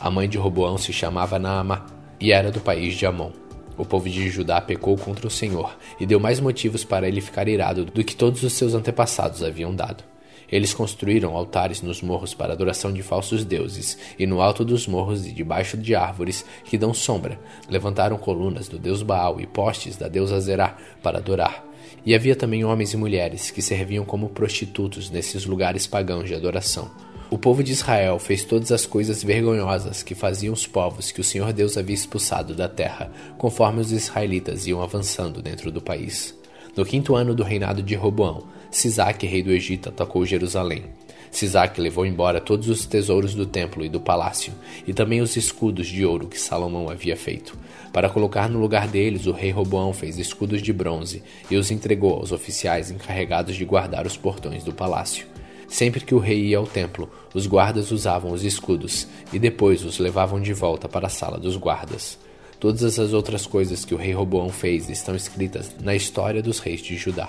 A 0.00 0.10
mãe 0.10 0.26
de 0.26 0.38
Roboão 0.38 0.78
se 0.78 0.94
chamava 0.94 1.38
Naamá 1.38 1.84
e 2.18 2.32
era 2.32 2.50
do 2.50 2.58
país 2.58 2.94
de 2.94 3.04
Amon. 3.04 3.43
O 3.76 3.84
povo 3.84 4.08
de 4.08 4.28
Judá 4.30 4.60
pecou 4.60 4.96
contra 4.96 5.26
o 5.26 5.30
Senhor 5.30 5.76
e 5.98 6.06
deu 6.06 6.20
mais 6.20 6.38
motivos 6.38 6.84
para 6.84 7.08
ele 7.08 7.20
ficar 7.20 7.48
irado 7.48 7.84
do 7.84 8.04
que 8.04 8.14
todos 8.14 8.42
os 8.42 8.52
seus 8.52 8.74
antepassados 8.74 9.42
haviam 9.42 9.74
dado. 9.74 10.04
Eles 10.50 10.74
construíram 10.74 11.36
altares 11.36 11.82
nos 11.82 12.00
morros 12.02 12.34
para 12.34 12.52
adoração 12.52 12.92
de 12.92 13.02
falsos 13.02 13.44
deuses, 13.44 13.98
e 14.18 14.26
no 14.26 14.40
alto 14.40 14.64
dos 14.64 14.86
morros 14.86 15.26
e 15.26 15.32
debaixo 15.32 15.76
de 15.76 15.94
árvores 15.94 16.44
que 16.64 16.78
dão 16.78 16.94
sombra, 16.94 17.40
levantaram 17.68 18.16
colunas 18.16 18.68
do 18.68 18.78
deus 18.78 19.02
Baal 19.02 19.40
e 19.40 19.46
postes 19.46 19.96
da 19.96 20.06
deusa 20.06 20.38
Zerá 20.40 20.76
para 21.02 21.18
adorar. 21.18 21.64
E 22.06 22.14
havia 22.14 22.36
também 22.36 22.64
homens 22.64 22.92
e 22.92 22.96
mulheres 22.96 23.50
que 23.50 23.62
serviam 23.62 24.04
como 24.04 24.28
prostitutos 24.28 25.10
nesses 25.10 25.46
lugares 25.46 25.86
pagãos 25.86 26.28
de 26.28 26.34
adoração. 26.34 26.90
O 27.30 27.38
povo 27.38 27.64
de 27.64 27.72
Israel 27.72 28.18
fez 28.18 28.44
todas 28.44 28.70
as 28.70 28.84
coisas 28.84 29.24
vergonhosas 29.24 30.02
que 30.02 30.14
faziam 30.14 30.52
os 30.52 30.66
povos 30.66 31.10
que 31.10 31.20
o 31.20 31.24
Senhor 31.24 31.52
Deus 31.52 31.76
havia 31.76 31.94
expulsado 31.94 32.54
da 32.54 32.68
terra, 32.68 33.10
conforme 33.38 33.80
os 33.80 33.90
israelitas 33.90 34.66
iam 34.66 34.82
avançando 34.82 35.40
dentro 35.40 35.72
do 35.72 35.80
país. 35.80 36.34
No 36.76 36.84
quinto 36.84 37.14
ano 37.14 37.34
do 37.34 37.42
reinado 37.42 37.82
de 37.82 37.94
Roboão, 37.94 38.44
Sisaque, 38.70 39.26
rei 39.26 39.42
do 39.42 39.52
Egito, 39.52 39.88
atacou 39.88 40.26
Jerusalém. 40.26 40.84
Sisaque 41.30 41.80
levou 41.80 42.04
embora 42.04 42.40
todos 42.40 42.68
os 42.68 42.84
tesouros 42.86 43.34
do 43.34 43.46
templo 43.46 43.84
e 43.84 43.88
do 43.88 44.00
palácio, 44.00 44.52
e 44.86 44.92
também 44.92 45.20
os 45.20 45.36
escudos 45.36 45.86
de 45.86 46.04
ouro 46.04 46.28
que 46.28 46.38
Salomão 46.38 46.90
havia 46.90 47.16
feito. 47.16 47.56
Para 47.92 48.08
colocar 48.08 48.48
no 48.48 48.60
lugar 48.60 48.86
deles, 48.86 49.26
o 49.26 49.32
rei 49.32 49.50
Roboão 49.50 49.92
fez 49.92 50.18
escudos 50.18 50.60
de 50.60 50.72
bronze 50.72 51.22
e 51.50 51.56
os 51.56 51.70
entregou 51.70 52.14
aos 52.14 52.32
oficiais 52.32 52.90
encarregados 52.90 53.56
de 53.56 53.64
guardar 53.64 54.06
os 54.06 54.16
portões 54.16 54.62
do 54.62 54.72
palácio. 54.72 55.33
Sempre 55.74 56.04
que 56.04 56.14
o 56.14 56.20
rei 56.20 56.38
ia 56.38 56.58
ao 56.58 56.68
templo, 56.68 57.10
os 57.34 57.48
guardas 57.48 57.90
usavam 57.90 58.30
os 58.30 58.44
escudos 58.44 59.08
e 59.32 59.40
depois 59.40 59.84
os 59.84 59.98
levavam 59.98 60.40
de 60.40 60.52
volta 60.52 60.88
para 60.88 61.08
a 61.08 61.10
sala 61.10 61.36
dos 61.36 61.56
guardas. 61.56 62.16
Todas 62.60 62.96
as 62.96 63.12
outras 63.12 63.44
coisas 63.44 63.84
que 63.84 63.92
o 63.92 63.96
rei 63.96 64.12
Roboão 64.12 64.50
fez 64.50 64.88
estão 64.88 65.16
escritas 65.16 65.74
na 65.82 65.92
história 65.92 66.40
dos 66.40 66.60
reis 66.60 66.80
de 66.80 66.94
Judá. 66.96 67.28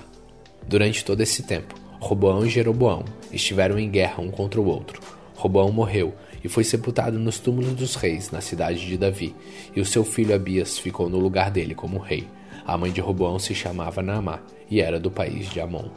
Durante 0.67 1.03
todo 1.03 1.21
esse 1.21 1.41
tempo, 1.41 1.73
Roboão 1.99 2.45
e 2.45 2.49
Jeroboão 2.49 3.03
estiveram 3.31 3.79
em 3.79 3.89
guerra 3.89 4.21
um 4.21 4.29
contra 4.29 4.61
o 4.61 4.67
outro. 4.67 5.01
Roboão 5.33 5.71
morreu 5.71 6.13
e 6.43 6.47
foi 6.47 6.63
sepultado 6.63 7.17
nos 7.17 7.39
túmulos 7.39 7.73
dos 7.73 7.95
reis 7.95 8.29
na 8.29 8.41
cidade 8.41 8.85
de 8.85 8.95
Davi, 8.95 9.33
e 9.75 9.81
o 9.81 9.85
seu 9.85 10.03
filho 10.03 10.35
Abias 10.35 10.77
ficou 10.77 11.09
no 11.09 11.17
lugar 11.17 11.49
dele 11.49 11.73
como 11.73 11.97
rei. 11.97 12.27
A 12.63 12.77
mãe 12.77 12.91
de 12.91 13.01
Roboão 13.01 13.39
se 13.39 13.55
chamava 13.55 14.03
Naamá 14.03 14.37
e 14.69 14.81
era 14.81 14.99
do 14.99 15.09
país 15.09 15.49
de 15.49 15.59
Amon. 15.59 15.89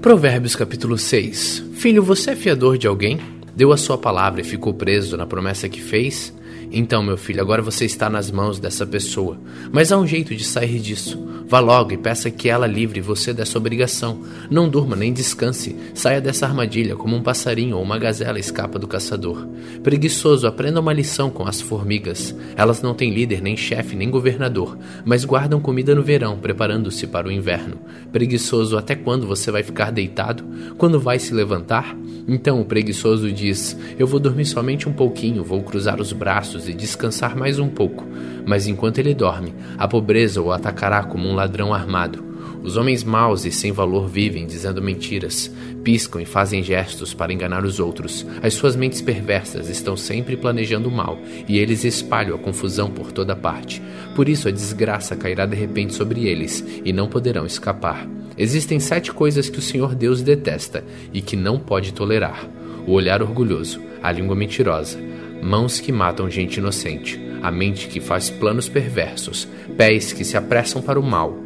Provérbios 0.00 0.56
capítulo 0.56 0.96
6 0.96 1.62
Filho, 1.74 2.02
você 2.02 2.30
é 2.30 2.36
fiador 2.36 2.78
de 2.78 2.86
alguém? 2.86 3.20
Deu 3.54 3.70
a 3.70 3.76
sua 3.76 3.98
palavra 3.98 4.40
e 4.40 4.44
ficou 4.44 4.72
preso 4.72 5.14
na 5.14 5.26
promessa 5.26 5.68
que 5.68 5.82
fez? 5.82 6.32
Então, 6.72 7.02
meu 7.02 7.16
filho, 7.16 7.40
agora 7.40 7.60
você 7.60 7.84
está 7.84 8.08
nas 8.08 8.30
mãos 8.30 8.60
dessa 8.60 8.86
pessoa. 8.86 9.38
Mas 9.72 9.90
há 9.90 9.98
um 9.98 10.06
jeito 10.06 10.34
de 10.34 10.44
sair 10.44 10.78
disso. 10.78 11.18
Vá 11.50 11.58
logo 11.58 11.90
e 11.92 11.96
peça 11.96 12.30
que 12.30 12.48
ela 12.48 12.64
livre 12.64 13.00
você 13.00 13.32
dessa 13.32 13.58
obrigação. 13.58 14.22
Não 14.48 14.68
durma 14.68 14.94
nem 14.94 15.12
descanse. 15.12 15.74
Saia 15.92 16.20
dessa 16.20 16.46
armadilha 16.46 16.94
como 16.94 17.16
um 17.16 17.22
passarinho 17.24 17.76
ou 17.76 17.82
uma 17.82 17.98
gazela 17.98 18.38
escapa 18.38 18.78
do 18.78 18.86
caçador. 18.86 19.48
Preguiçoso, 19.82 20.46
aprenda 20.46 20.78
uma 20.78 20.92
lição 20.92 21.28
com 21.28 21.44
as 21.44 21.60
formigas. 21.60 22.32
Elas 22.54 22.80
não 22.82 22.94
têm 22.94 23.12
líder, 23.12 23.42
nem 23.42 23.56
chefe, 23.56 23.96
nem 23.96 24.08
governador, 24.08 24.78
mas 25.04 25.24
guardam 25.24 25.60
comida 25.60 25.92
no 25.92 26.04
verão, 26.04 26.38
preparando-se 26.38 27.08
para 27.08 27.26
o 27.26 27.32
inverno. 27.32 27.78
Preguiçoso, 28.12 28.78
até 28.78 28.94
quando 28.94 29.26
você 29.26 29.50
vai 29.50 29.64
ficar 29.64 29.90
deitado? 29.90 30.44
Quando 30.78 31.00
vai 31.00 31.18
se 31.18 31.34
levantar? 31.34 31.96
Então 32.28 32.60
o 32.60 32.64
preguiçoso 32.64 33.32
diz: 33.32 33.76
Eu 33.98 34.06
vou 34.06 34.20
dormir 34.20 34.46
somente 34.46 34.88
um 34.88 34.92
pouquinho, 34.92 35.42
vou 35.42 35.62
cruzar 35.64 36.00
os 36.00 36.12
braços 36.12 36.59
e 36.68 36.74
descansar 36.74 37.36
mais 37.36 37.58
um 37.58 37.68
pouco. 37.68 38.06
Mas 38.46 38.66
enquanto 38.66 38.98
ele 38.98 39.14
dorme, 39.14 39.54
a 39.78 39.86
pobreza 39.86 40.40
o 40.40 40.52
atacará 40.52 41.02
como 41.04 41.28
um 41.28 41.34
ladrão 41.34 41.72
armado. 41.72 42.30
Os 42.62 42.76
homens 42.76 43.02
maus 43.02 43.46
e 43.46 43.50
sem 43.50 43.72
valor 43.72 44.06
vivem 44.06 44.46
dizendo 44.46 44.82
mentiras, 44.82 45.50
piscam 45.82 46.20
e 46.20 46.26
fazem 46.26 46.62
gestos 46.62 47.14
para 47.14 47.32
enganar 47.32 47.64
os 47.64 47.80
outros. 47.80 48.26
As 48.42 48.52
suas 48.52 48.76
mentes 48.76 49.00
perversas 49.00 49.70
estão 49.70 49.96
sempre 49.96 50.36
planejando 50.36 50.88
o 50.88 50.92
mal 50.92 51.18
e 51.48 51.58
eles 51.58 51.84
espalham 51.84 52.36
a 52.36 52.38
confusão 52.38 52.90
por 52.90 53.12
toda 53.12 53.34
parte. 53.34 53.80
Por 54.14 54.28
isso 54.28 54.46
a 54.46 54.50
desgraça 54.50 55.16
cairá 55.16 55.46
de 55.46 55.56
repente 55.56 55.94
sobre 55.94 56.26
eles 56.26 56.64
e 56.84 56.92
não 56.92 57.08
poderão 57.08 57.46
escapar. 57.46 58.06
Existem 58.36 58.78
sete 58.78 59.12
coisas 59.12 59.48
que 59.48 59.58
o 59.58 59.62
Senhor 59.62 59.94
Deus 59.94 60.20
detesta 60.20 60.84
e 61.12 61.22
que 61.22 61.36
não 61.36 61.58
pode 61.58 61.92
tolerar: 61.92 62.46
o 62.86 62.92
olhar 62.92 63.22
orgulhoso, 63.22 63.80
a 64.02 64.12
língua 64.12 64.36
mentirosa, 64.36 64.98
mãos 65.42 65.80
que 65.80 65.92
matam 65.92 66.30
gente 66.30 66.58
inocente, 66.58 67.20
a 67.42 67.50
mente 67.50 67.88
que 67.88 68.00
faz 68.00 68.30
planos 68.30 68.68
perversos, 68.68 69.48
pés 69.76 70.12
que 70.12 70.24
se 70.24 70.36
apressam 70.36 70.82
para 70.82 71.00
o 71.00 71.02
mal. 71.02 71.36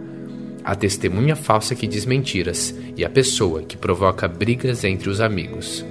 A 0.64 0.74
testemunha 0.74 1.36
falsa 1.36 1.74
que 1.74 1.86
diz 1.86 2.06
mentiras. 2.06 2.74
E 2.96 3.04
a 3.04 3.10
pessoa 3.10 3.62
que 3.62 3.76
provoca 3.76 4.26
brigas 4.26 4.82
entre 4.82 5.10
os 5.10 5.20
amigos. 5.20 5.84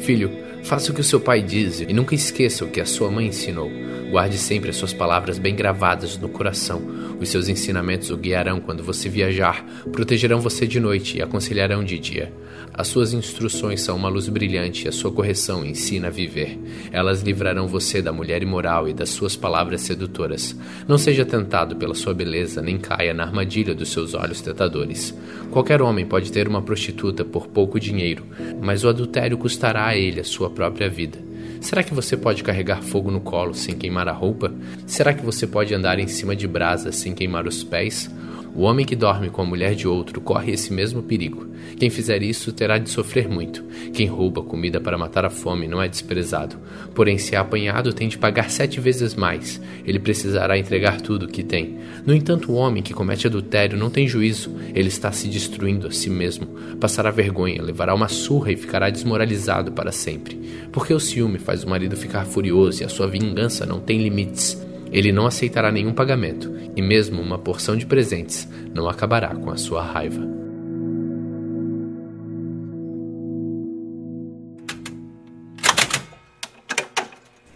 Filho, 0.00 0.30
faça 0.64 0.90
o 0.90 0.94
que 0.94 1.00
o 1.00 1.04
seu 1.04 1.20
pai 1.20 1.42
diz 1.42 1.80
e 1.80 1.92
nunca 1.92 2.14
esqueça 2.14 2.64
o 2.64 2.68
que 2.68 2.80
a 2.80 2.86
sua 2.86 3.10
mãe 3.10 3.26
ensinou. 3.26 3.70
Guarde 4.10 4.38
sempre 4.38 4.70
as 4.70 4.76
suas 4.76 4.94
palavras 4.94 5.38
bem 5.38 5.54
gravadas 5.54 6.16
no 6.16 6.30
coração. 6.30 6.80
Os 7.20 7.28
seus 7.28 7.48
ensinamentos 7.48 8.10
o 8.10 8.16
guiarão 8.16 8.58
quando 8.58 8.82
você 8.82 9.08
viajar, 9.08 9.64
protegerão 9.92 10.40
você 10.40 10.66
de 10.66 10.80
noite 10.80 11.18
e 11.18 11.22
aconselharão 11.22 11.84
de 11.84 11.98
dia. 11.98 12.32
As 12.72 12.88
suas 12.88 13.12
instruções 13.12 13.80
são 13.80 13.96
uma 13.96 14.08
luz 14.08 14.28
brilhante 14.28 14.84
e 14.84 14.88
a 14.88 14.92
sua 14.92 15.10
correção 15.10 15.64
ensina 15.64 16.08
a 16.08 16.10
viver. 16.10 16.58
Elas 16.92 17.22
livrarão 17.22 17.66
você 17.66 18.00
da 18.00 18.12
mulher 18.12 18.42
imoral 18.42 18.88
e 18.88 18.94
das 18.94 19.10
suas 19.10 19.36
palavras 19.36 19.82
sedutoras. 19.82 20.56
Não 20.86 20.96
seja 20.96 21.24
tentado 21.24 21.76
pela 21.76 21.94
sua 21.94 22.14
beleza, 22.14 22.62
nem 22.62 22.78
caia 22.78 23.12
na 23.12 23.24
armadilha 23.24 23.74
dos 23.74 23.90
seus 23.90 24.14
olhos 24.14 24.40
tentadores. 24.40 25.14
Qualquer 25.50 25.82
homem 25.82 26.06
pode 26.06 26.30
ter 26.30 26.46
uma 26.46 26.62
prostituta 26.62 27.24
por 27.24 27.48
pouco 27.48 27.80
dinheiro, 27.80 28.24
mas 28.62 28.84
o 28.84 28.88
adultério 28.88 29.36
custará 29.36 29.86
a 29.86 29.96
ele 29.96 30.20
a 30.20 30.24
sua 30.24 30.47
própria 30.50 30.88
vida. 30.88 31.18
Será 31.60 31.82
que 31.82 31.94
você 31.94 32.16
pode 32.16 32.42
carregar 32.44 32.82
fogo 32.82 33.10
no 33.10 33.20
colo 33.20 33.54
sem 33.54 33.76
queimar 33.76 34.08
a 34.08 34.12
roupa? 34.12 34.52
Será 34.86 35.12
que 35.12 35.24
você 35.24 35.46
pode 35.46 35.74
andar 35.74 35.98
em 35.98 36.06
cima 36.06 36.36
de 36.36 36.46
brasas 36.46 36.96
sem 36.96 37.14
queimar 37.14 37.46
os 37.46 37.64
pés? 37.64 38.10
O 38.54 38.62
homem 38.62 38.84
que 38.84 38.96
dorme 38.96 39.30
com 39.30 39.42
a 39.42 39.44
mulher 39.44 39.74
de 39.74 39.86
outro 39.86 40.20
corre 40.20 40.52
esse 40.52 40.72
mesmo 40.72 41.02
perigo. 41.02 41.46
Quem 41.78 41.90
fizer 41.90 42.22
isso 42.22 42.52
terá 42.52 42.78
de 42.78 42.90
sofrer 42.90 43.28
muito. 43.28 43.64
Quem 43.92 44.06
rouba 44.06 44.42
comida 44.42 44.80
para 44.80 44.98
matar 44.98 45.24
a 45.24 45.30
fome 45.30 45.68
não 45.68 45.80
é 45.80 45.88
desprezado. 45.88 46.56
Porém, 46.94 47.18
se 47.18 47.34
é 47.34 47.38
apanhado, 47.38 47.92
tem 47.92 48.08
de 48.08 48.18
pagar 48.18 48.50
sete 48.50 48.80
vezes 48.80 49.14
mais. 49.14 49.60
Ele 49.86 49.98
precisará 49.98 50.58
entregar 50.58 51.00
tudo 51.00 51.26
o 51.26 51.28
que 51.28 51.42
tem. 51.42 51.78
No 52.04 52.14
entanto, 52.14 52.50
o 52.50 52.54
homem 52.54 52.82
que 52.82 52.94
comete 52.94 53.26
adultério 53.26 53.78
não 53.78 53.90
tem 53.90 54.08
juízo. 54.08 54.54
Ele 54.74 54.88
está 54.88 55.12
se 55.12 55.28
destruindo 55.28 55.86
a 55.86 55.90
si 55.90 56.10
mesmo. 56.10 56.46
Passará 56.80 57.10
vergonha, 57.10 57.62
levará 57.62 57.94
uma 57.94 58.08
surra 58.08 58.50
e 58.50 58.56
ficará 58.56 58.90
desmoralizado 58.90 59.72
para 59.72 59.92
sempre. 59.92 60.36
Porque 60.72 60.92
o 60.92 61.00
ciúme 61.00 61.38
faz 61.38 61.64
o 61.64 61.68
marido 61.68 61.96
ficar 61.96 62.24
furioso 62.24 62.82
e 62.82 62.84
a 62.84 62.88
sua 62.88 63.06
vingança 63.06 63.64
não 63.64 63.80
tem 63.80 64.02
limites. 64.02 64.67
Ele 64.90 65.12
não 65.12 65.26
aceitará 65.26 65.70
nenhum 65.70 65.92
pagamento, 65.92 66.52
e 66.74 66.82
mesmo 66.82 67.20
uma 67.20 67.38
porção 67.38 67.76
de 67.76 67.86
presentes 67.86 68.48
não 68.74 68.88
acabará 68.88 69.34
com 69.34 69.50
a 69.50 69.56
sua 69.56 69.82
raiva. 69.82 70.38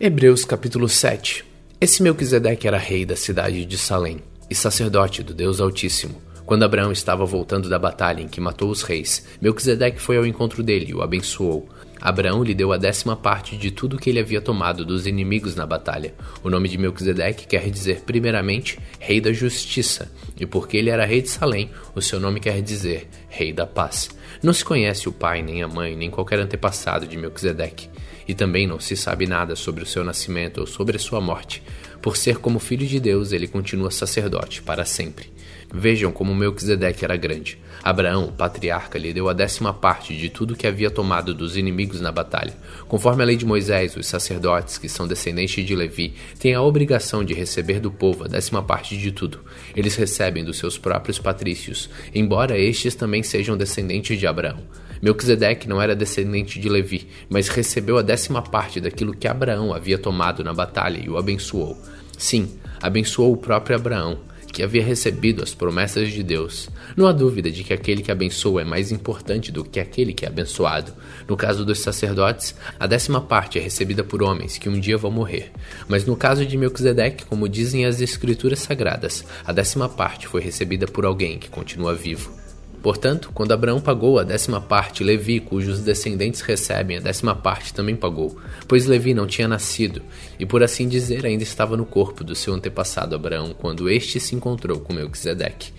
Hebreus 0.05 0.45
capítulo 0.45 0.89
7 0.89 1.45
Esse 1.81 2.03
Melquisedeque 2.03 2.67
era 2.67 2.77
rei 2.77 3.07
da 3.07 3.15
cidade 3.15 3.65
de 3.65 3.79
Salém 3.79 4.19
e 4.51 4.55
sacerdote 4.55 5.23
do 5.23 5.33
Deus 5.33 5.61
Altíssimo. 5.61 6.21
Quando 6.45 6.65
Abraão 6.65 6.93
estava 6.93 7.25
voltando 7.25 7.69
da 7.69 7.79
batalha 7.79 8.21
em 8.21 8.29
que 8.29 8.41
matou 8.41 8.71
os 8.71 8.83
reis, 8.83 9.27
Melquisedeque 9.41 10.01
foi 10.01 10.17
ao 10.17 10.27
encontro 10.27 10.63
dele 10.63 10.87
e 10.91 10.95
o 10.95 11.03
abençoou. 11.03 11.69
Abraão 12.01 12.43
lhe 12.43 12.53
deu 12.53 12.73
a 12.73 12.77
décima 12.77 13.15
parte 13.15 13.57
de 13.57 13.71
tudo 13.71 13.97
que 13.97 14.11
ele 14.11 14.19
havia 14.19 14.41
tomado 14.41 14.85
dos 14.85 15.07
inimigos 15.07 15.55
na 15.55 15.65
batalha. 15.65 16.13
O 16.43 16.51
nome 16.51 16.69
de 16.69 16.77
Melquisedeque 16.77 17.47
quer 17.47 17.71
dizer, 17.71 18.01
primeiramente, 18.01 18.77
Rei 18.99 19.21
da 19.21 19.33
Justiça, 19.33 20.11
e 20.39 20.45
porque 20.45 20.77
ele 20.77 20.91
era 20.91 21.07
rei 21.07 21.23
de 21.23 21.29
Salém, 21.29 21.71
o 21.95 22.03
seu 22.03 22.19
nome 22.19 22.41
quer 22.41 22.61
dizer 22.61 23.09
Rei 23.29 23.53
da 23.53 23.67
Paz. 23.67 24.11
Não 24.43 24.53
se 24.53 24.65
conhece 24.65 25.09
o 25.09 25.13
pai, 25.13 25.43
nem 25.43 25.63
a 25.63 25.69
mãe, 25.69 25.95
nem 25.95 26.11
qualquer 26.11 26.41
antepassado 26.41 27.07
de 27.07 27.17
Melquisedeque, 27.17 27.89
e 28.27 28.35
também 28.35 28.67
não 28.67 28.81
se 28.81 28.97
sabe 28.97 29.25
nada 29.25 29.55
sobre 29.55 29.85
o 29.85 29.87
seu 29.87 30.03
nascimento 30.03 30.59
ou 30.59 30.67
sobre 30.67 30.97
a 30.97 31.01
sua 31.01 31.21
morte. 31.21 31.63
Por 32.01 32.17
ser 32.17 32.39
como 32.39 32.59
filho 32.59 32.85
de 32.85 32.99
Deus, 32.99 33.31
ele 33.31 33.47
continua 33.47 33.93
sacerdote 33.93 34.61
para 34.61 34.85
sempre. 34.85 35.31
Vejam 35.75 36.13
como 36.13 36.35
Melquisedeque 36.35 37.03
era 37.03 37.17
grande. 37.17 37.59
Abraão, 37.83 38.31
patriarca, 38.31 38.99
lhe 38.99 39.11
deu 39.11 39.27
a 39.27 39.33
décima 39.33 39.73
parte 39.73 40.15
de 40.15 40.29
tudo 40.29 40.55
que 40.55 40.67
havia 40.67 40.91
tomado 40.91 41.33
dos 41.33 41.57
inimigos 41.57 41.99
na 41.99 42.13
batalha. 42.13 42.53
Conforme 42.87 43.23
a 43.23 43.27
lei 43.27 43.37
de 43.37 43.47
Moisés, 43.47 43.97
os 43.97 44.07
sacerdotes, 44.07 44.77
que 44.77 44.87
são 44.87 45.09
descendentes 45.09 45.65
de 45.65 45.75
Levi, 45.75 46.13
têm 46.39 46.53
a 46.53 46.61
obrigação 46.61 47.25
de 47.25 47.33
receber 47.33 47.81
do 47.81 47.91
povo 47.91 48.25
a 48.25 48.29
décima 48.29 48.63
parte 48.63 48.99
de 48.99 49.13
tudo. 49.13 49.41
Eles 49.75 49.97
recebem 49.97 50.45
dos 50.45 50.59
seus 50.59 50.77
próprios 50.77 51.19
patrícios, 51.19 51.89
embora 52.15 52.59
estes 52.59 52.95
também 52.95 53.23
sejam 53.23 53.57
descendentes 53.57 54.19
de 54.19 54.27
Abraão. 54.27 54.59
Melquisedeque 55.01 55.67
não 55.67 55.81
era 55.81 55.97
descendente 55.97 56.61
de 56.61 56.69
Levi, 56.69 57.09
mas 57.31 57.49
recebeu 57.49 57.97
a 57.97 58.03
décima 58.03 58.43
parte 58.43 58.79
daquilo 58.79 59.17
que 59.17 59.27
Abraão 59.27 59.73
havia 59.73 59.97
tomado 59.97 60.45
na 60.45 60.53
batalha 60.53 61.01
e 61.03 61.09
o 61.09 61.17
abençoou. 61.17 61.81
Sim, 62.19 62.53
abençoou 62.81 63.33
o 63.33 63.39
próprio 63.39 63.75
Abraão 63.75 64.31
que 64.53 64.63
havia 64.63 64.85
recebido 64.85 65.43
as 65.43 65.55
promessas 65.55 66.13
de 66.13 66.23
Deus. 66.23 66.69
Não 66.97 67.07
há 67.07 67.13
dúvida 67.13 67.51
de 67.51 67.65
que 67.65 67.73
aquele 67.73 68.03
que 68.03 68.13
abençoa 68.13 68.61
é 68.61 68.65
mais 68.65 68.93
importante 68.93 69.51
do 69.51 69.65
que 69.65 69.81
aquele 69.81 70.13
que 70.13 70.27
é 70.27 70.29
abençoado. 70.29 70.93
No 71.27 71.37
caso 71.37 71.65
dos 71.65 71.81
sacerdotes, 71.81 72.55
a 72.79 72.87
décima 72.87 73.21
parte 73.21 73.59
é 73.59 73.63
recebida 73.63 74.05
por 74.05 74.23
homens 74.23 74.59
que 74.59 74.69
um 74.69 74.79
dia 74.79 74.99
vão 74.99 75.11
morrer. 75.11 75.51
Mas 75.89 76.05
no 76.05 76.17
caso 76.17 76.45
de 76.45 76.57
Melquisedeque, 76.57 77.25
como 77.25 77.49
dizem 77.49 77.87
as 77.87 78.01
escrituras 78.01 78.59
sagradas, 78.59 79.25
a 79.45 79.53
décima 79.53 79.89
parte 79.89 80.29
foi 80.29 80.43
recebida 80.43 80.87
por 80.87 81.07
alguém 81.07 81.39
que 81.39 81.49
continua 81.49 81.95
vivo. 81.95 82.42
Portanto, 82.83 83.31
quando 83.33 83.53
Abraão 83.53 83.81
pagou 83.81 84.19
a 84.19 84.25
décima 84.25 84.61
parte, 84.61 85.05
Levi, 85.05 85.39
cujos 85.39 85.79
descendentes 85.81 86.41
recebem 86.41 86.97
a 86.97 87.01
décima 87.01 87.33
parte, 87.33 87.73
também 87.73 87.95
pagou, 87.95 88.37
pois 88.67 88.87
Levi 88.87 89.15
não 89.15 89.25
tinha 89.25 89.47
nascido, 89.47 90.03
e 90.37 90.45
por 90.45 90.65
assim 90.65 90.89
dizer 90.89 91.25
ainda 91.25 91.45
estava 91.45 91.77
no 91.77 91.87
corpo 91.87 92.25
do 92.25 92.35
seu 92.35 92.53
antepassado 92.53 93.15
Abraão 93.15 93.55
quando 93.57 93.89
este 93.89 94.19
se 94.19 94.35
encontrou 94.35 94.81
com 94.81 94.93
Melquisedeque. 94.93 95.73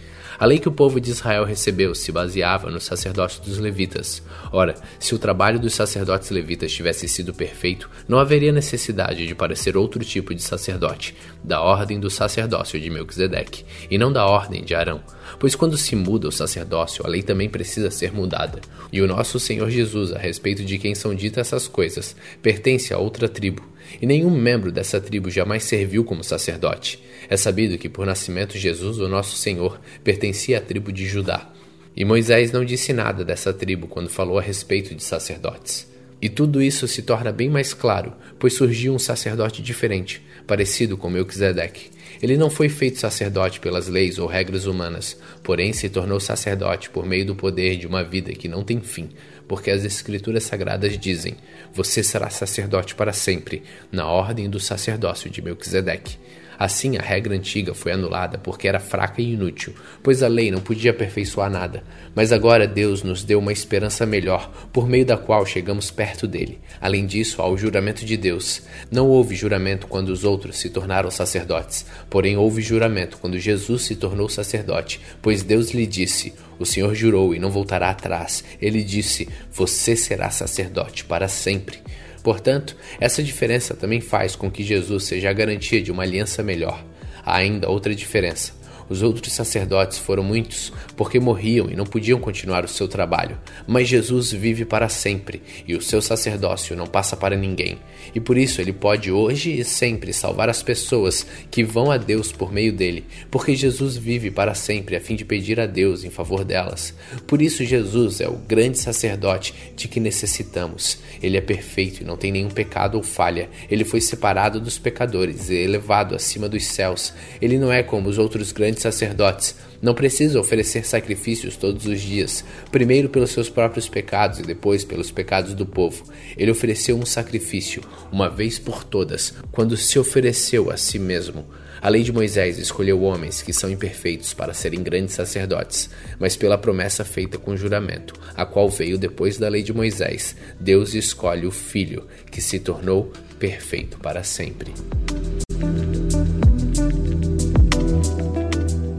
A 0.44 0.46
lei 0.46 0.60
que 0.60 0.68
o 0.68 0.74
povo 0.74 1.00
de 1.00 1.10
Israel 1.10 1.46
recebeu 1.46 1.96
se 1.96 2.12
baseava 2.12 2.70
no 2.70 2.82
sacerdócio 2.82 3.42
dos 3.44 3.60
levitas. 3.60 4.22
Ora, 4.52 4.76
se 5.00 5.16
o 5.16 5.18
trabalho 5.18 5.58
dos 5.58 5.74
sacerdotes 5.74 6.30
levitas 6.32 6.70
tivesse 6.70 7.08
sido 7.08 7.34
perfeito, 7.34 7.90
não 8.10 8.20
haveria 8.20 8.52
necessidade 8.52 9.26
de 9.26 9.34
parecer 9.34 9.78
outro 9.78 10.04
tipo 10.04 10.36
de 10.36 10.44
sacerdote, 10.44 11.16
da 11.42 11.62
ordem 11.62 11.98
do 11.98 12.10
sacerdócio 12.10 12.78
de 12.78 12.90
Melquisedeque, 12.90 13.64
e 13.90 13.98
não 13.98 14.12
da 14.12 14.26
ordem 14.26 14.66
de 14.66 14.76
Arão. 14.76 15.02
Pois 15.40 15.56
quando 15.56 15.78
se 15.78 15.96
muda 15.96 16.28
o 16.28 16.32
sacerdócio, 16.32 17.06
a 17.06 17.10
lei 17.10 17.24
também 17.24 17.48
precisa 17.48 17.90
ser 17.90 18.12
mudada. 18.12 18.60
E 18.92 19.02
o 19.02 19.08
nosso 19.08 19.40
Senhor 19.40 19.70
Jesus, 19.70 20.12
a 20.12 20.20
respeito 20.20 20.66
de 20.66 20.78
quem 20.78 20.94
são 20.94 21.16
ditas 21.16 21.48
essas 21.48 21.70
coisas, 21.70 22.18
pertence 22.42 22.94
a 22.94 22.98
outra 22.98 23.30
tribo, 23.30 23.64
e 24.02 24.06
nenhum 24.06 24.30
membro 24.30 24.72
dessa 24.72 25.00
tribo 25.00 25.30
jamais 25.30 25.64
serviu 25.64 26.04
como 26.04 26.24
sacerdote. 26.24 27.02
É 27.30 27.38
sabido 27.38 27.78
que 27.78 27.90
por 27.90 28.06
nascimento 28.06 28.58
Jesus, 28.58 29.00
o 29.00 29.08
nosso 29.08 29.36
Senhor, 29.36 29.80
pertencia 30.04 30.58
à 30.58 30.62
tribo 30.62 30.92
de 30.92 31.06
Judá. 31.06 31.52
E 31.96 32.04
Moisés 32.04 32.52
não 32.52 32.66
disse 32.66 32.92
nada 32.92 33.24
dessa 33.24 33.54
tribo 33.54 33.88
quando 33.88 34.10
falou 34.10 34.40
a 34.40 34.42
respeito 34.42 34.96
de 34.96 35.04
sacerdotes. 35.04 35.92
E 36.22 36.30
tudo 36.30 36.62
isso 36.62 36.88
se 36.88 37.02
torna 37.02 37.32
bem 37.32 37.50
mais 37.50 37.74
claro, 37.74 38.14
pois 38.40 38.54
surgiu 38.54 38.94
um 38.94 39.00
sacerdote 39.00 39.62
diferente, 39.62 40.22
parecido 40.48 40.98
com 40.98 41.10
Melquisedeque. 41.10 41.92
Ele 42.24 42.38
não 42.38 42.50
foi 42.50 42.70
feito 42.70 43.02
sacerdote 43.02 43.60
pelas 43.60 43.90
leis 43.90 44.18
ou 44.18 44.26
regras 44.26 44.66
humanas, 44.66 45.20
porém 45.44 45.74
se 45.74 45.90
tornou 45.90 46.22
sacerdote 46.22 46.90
por 46.90 47.06
meio 47.06 47.26
do 47.26 47.36
poder 47.36 47.76
de 47.76 47.86
uma 47.86 48.02
vida 48.02 48.32
que 48.32 48.48
não 48.48 48.64
tem 48.64 48.80
fim, 48.80 49.10
porque 49.46 49.70
as 49.70 49.84
Escrituras 49.84 50.44
Sagradas 50.44 50.98
dizem: 50.98 51.36
Você 51.74 52.02
será 52.02 52.30
sacerdote 52.30 52.96
para 52.96 53.12
sempre, 53.12 53.62
na 53.92 54.08
ordem 54.08 54.50
do 54.50 54.58
sacerdócio 54.58 55.30
de 55.30 55.42
Melquisedeque. 55.42 56.18
Assim, 56.64 56.96
a 56.96 57.02
regra 57.02 57.36
antiga 57.36 57.74
foi 57.74 57.92
anulada 57.92 58.38
porque 58.38 58.70
era 58.70 58.80
fraca 58.80 59.22
e 59.22 59.34
inútil, 59.34 59.74
pois 60.02 60.24
a 60.24 60.30
lei 60.30 60.50
não 60.50 60.62
podia 60.62 60.92
aperfeiçoar 60.92 61.52
nada. 61.52 61.84
Mas 62.16 62.32
agora 62.32 62.66
Deus 62.66 63.04
nos 63.04 63.22
deu 63.22 63.40
uma 63.40 63.52
esperança 63.52 64.06
melhor, 64.06 64.50
por 64.72 64.88
meio 64.88 65.06
da 65.06 65.18
qual 65.18 65.46
chegamos 65.46 65.92
perto 65.92 66.26
dele. 66.26 66.62
Além 66.80 67.06
disso, 67.06 67.42
há 67.42 67.50
o 67.50 67.58
juramento 67.58 68.06
de 68.06 68.16
Deus. 68.16 68.62
Não 68.90 69.10
houve 69.10 69.36
juramento 69.36 69.88
quando 69.88 70.08
os 70.08 70.24
outros 70.24 70.58
se 70.58 70.70
tornaram 70.70 71.12
sacerdotes, 71.12 71.86
porém 72.10 72.38
houve 72.38 72.62
juramento 72.62 73.18
quando 73.18 73.38
Jesus 73.38 73.82
se 73.82 73.98
tornou 73.98 74.30
sacerdote, 74.30 75.02
pois 75.22 75.44
Deus 75.44 75.72
lhe 75.72 75.86
disse: 75.86 76.34
O 76.58 76.66
Senhor 76.66 76.96
jurou 76.96 77.36
e 77.36 77.40
não 77.40 77.52
voltará 77.52 77.90
atrás. 77.90 78.42
Ele 78.62 78.82
disse: 78.86 79.28
Você 79.52 79.98
será 79.98 80.30
sacerdote 80.30 81.04
para 81.04 81.28
sempre. 81.28 81.80
Portanto, 82.24 82.76
essa 83.00 83.22
diferença 83.22 83.76
também 83.76 84.00
faz 84.00 84.36
com 84.36 84.50
que 84.50 84.64
Jesus 84.64 85.04
seja 85.04 85.30
a 85.30 85.34
garantia 85.34 85.82
de 85.82 85.92
uma 85.92 86.04
aliança 86.04 86.42
melhor. 86.42 86.84
Há 87.26 87.36
ainda 87.36 87.70
outra 87.70 87.94
diferença. 87.94 88.54
Os 88.90 89.02
outros 89.02 89.34
sacerdotes 89.34 89.98
foram 89.98 90.24
muitos, 90.24 90.72
porque 90.96 91.20
morriam 91.20 91.70
e 91.70 91.76
não 91.76 91.86
podiam 91.86 92.20
continuar 92.20 92.66
o 92.66 92.68
seu 92.68 92.88
trabalho. 92.88 93.38
Mas 93.68 93.88
Jesus 93.88 94.32
vive 94.32 94.66
para 94.66 94.90
sempre, 94.90 95.42
e 95.68 95.76
o 95.76 95.82
seu 95.82 96.02
sacerdócio 96.02 96.76
não 96.76 96.88
passa 96.88 97.16
para 97.16 97.36
ninguém. 97.36 97.78
E 98.14 98.20
por 98.20 98.38
isso 98.38 98.62
ele 98.62 98.74
pode 98.74 99.12
hoje 99.12 99.52
e 99.52 99.64
sempre 99.64 100.14
salvar 100.14 100.50
as 100.50 100.62
pessoas 100.62 101.26
que 101.50 101.64
vão 101.64 101.92
a 101.92 101.98
Deus 101.98 102.32
por 102.32 102.52
meio 102.52 102.74
dele, 102.74 103.06
porque 103.32 103.56
Jesus 103.56 103.96
vive 103.96 104.30
para 104.30 104.54
sempre 104.54 104.96
a 104.96 105.02
fim 105.02 105.16
de 105.16 105.26
pedir 105.26 105.60
a 105.60 105.66
Deus 105.66 106.04
em 106.04 106.10
favor 106.10 106.44
delas. 106.44 106.94
Por 107.28 107.42
isso 107.42 107.64
Jesus 107.64 108.22
é 108.22 108.28
o 108.28 108.34
grande 108.34 108.78
sacerdote 108.78 109.54
de 109.76 109.88
que 109.88 110.00
necessitamos. 110.00 110.98
Ele 111.22 111.38
é 111.38 111.42
perfeito 111.42 112.02
e 112.02 112.06
não 112.06 112.18
tem 112.18 112.32
nenhum 112.32 112.50
pecado 112.50 112.96
ou 112.96 113.04
falha. 113.04 113.50
Ele 113.70 113.84
foi 113.84 114.02
separado 114.02 114.60
dos 114.60 114.78
pecadores 114.78 115.50
e 115.50 115.56
elevado 115.56 116.16
acima 116.16 116.50
dos 116.50 116.66
céus. 116.66 117.14
Ele 117.42 117.58
não 117.58 117.72
é 117.72 117.84
como 117.84 118.10
os 118.10 118.18
outros 118.18 118.52
grandes 118.74 118.82
sacerdotes. 118.82 119.56
Não 119.82 119.94
precisa 119.94 120.40
oferecer 120.40 120.86
sacrifícios 120.86 121.56
todos 121.56 121.86
os 121.86 122.02
dias, 122.02 122.44
primeiro 122.72 123.10
pelos 123.10 123.32
seus 123.32 123.50
próprios 123.50 123.88
pecados 123.88 124.40
e 124.40 124.44
depois 124.44 124.84
pelos 124.84 125.12
pecados 125.12 125.54
do 125.54 125.66
povo. 125.66 126.06
Ele 126.38 126.52
ofereceu 126.52 126.98
um 126.98 127.06
sacrifício, 127.06 127.84
uma 128.12 128.30
vez 128.30 128.58
por 128.58 128.84
todas, 128.84 129.34
quando 129.52 129.78
se 129.78 130.00
ofereceu 130.00 130.72
a 130.72 130.78
si 130.78 130.98
mesmo. 130.98 131.46
A 131.82 131.90
lei 131.90 132.02
de 132.02 132.14
Moisés 132.14 132.58
escolheu 132.58 133.04
homens 133.04 133.42
que 133.42 133.52
são 133.52 133.70
imperfeitos 133.70 134.34
para 134.34 134.54
serem 134.54 134.82
grandes 134.82 135.16
sacerdotes, 135.16 135.90
mas 136.18 136.38
pela 136.38 136.58
promessa 136.58 137.04
feita 137.04 137.38
com 137.38 137.58
juramento, 137.58 138.14
a 138.36 138.46
qual 138.46 138.70
veio 138.70 138.98
depois 138.98 139.38
da 139.38 139.50
lei 139.50 139.62
de 139.62 139.74
Moisés, 139.74 140.34
Deus 140.58 140.94
escolhe 140.94 141.46
o 141.46 141.52
Filho, 141.52 142.08
que 142.32 142.42
se 142.42 142.58
tornou 142.58 143.12
perfeito 143.38 144.00
para 144.00 144.24
sempre. 144.24 144.74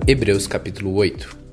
Hebreus 0.06 0.46
capítulo 0.46 0.92
8 0.94 1.44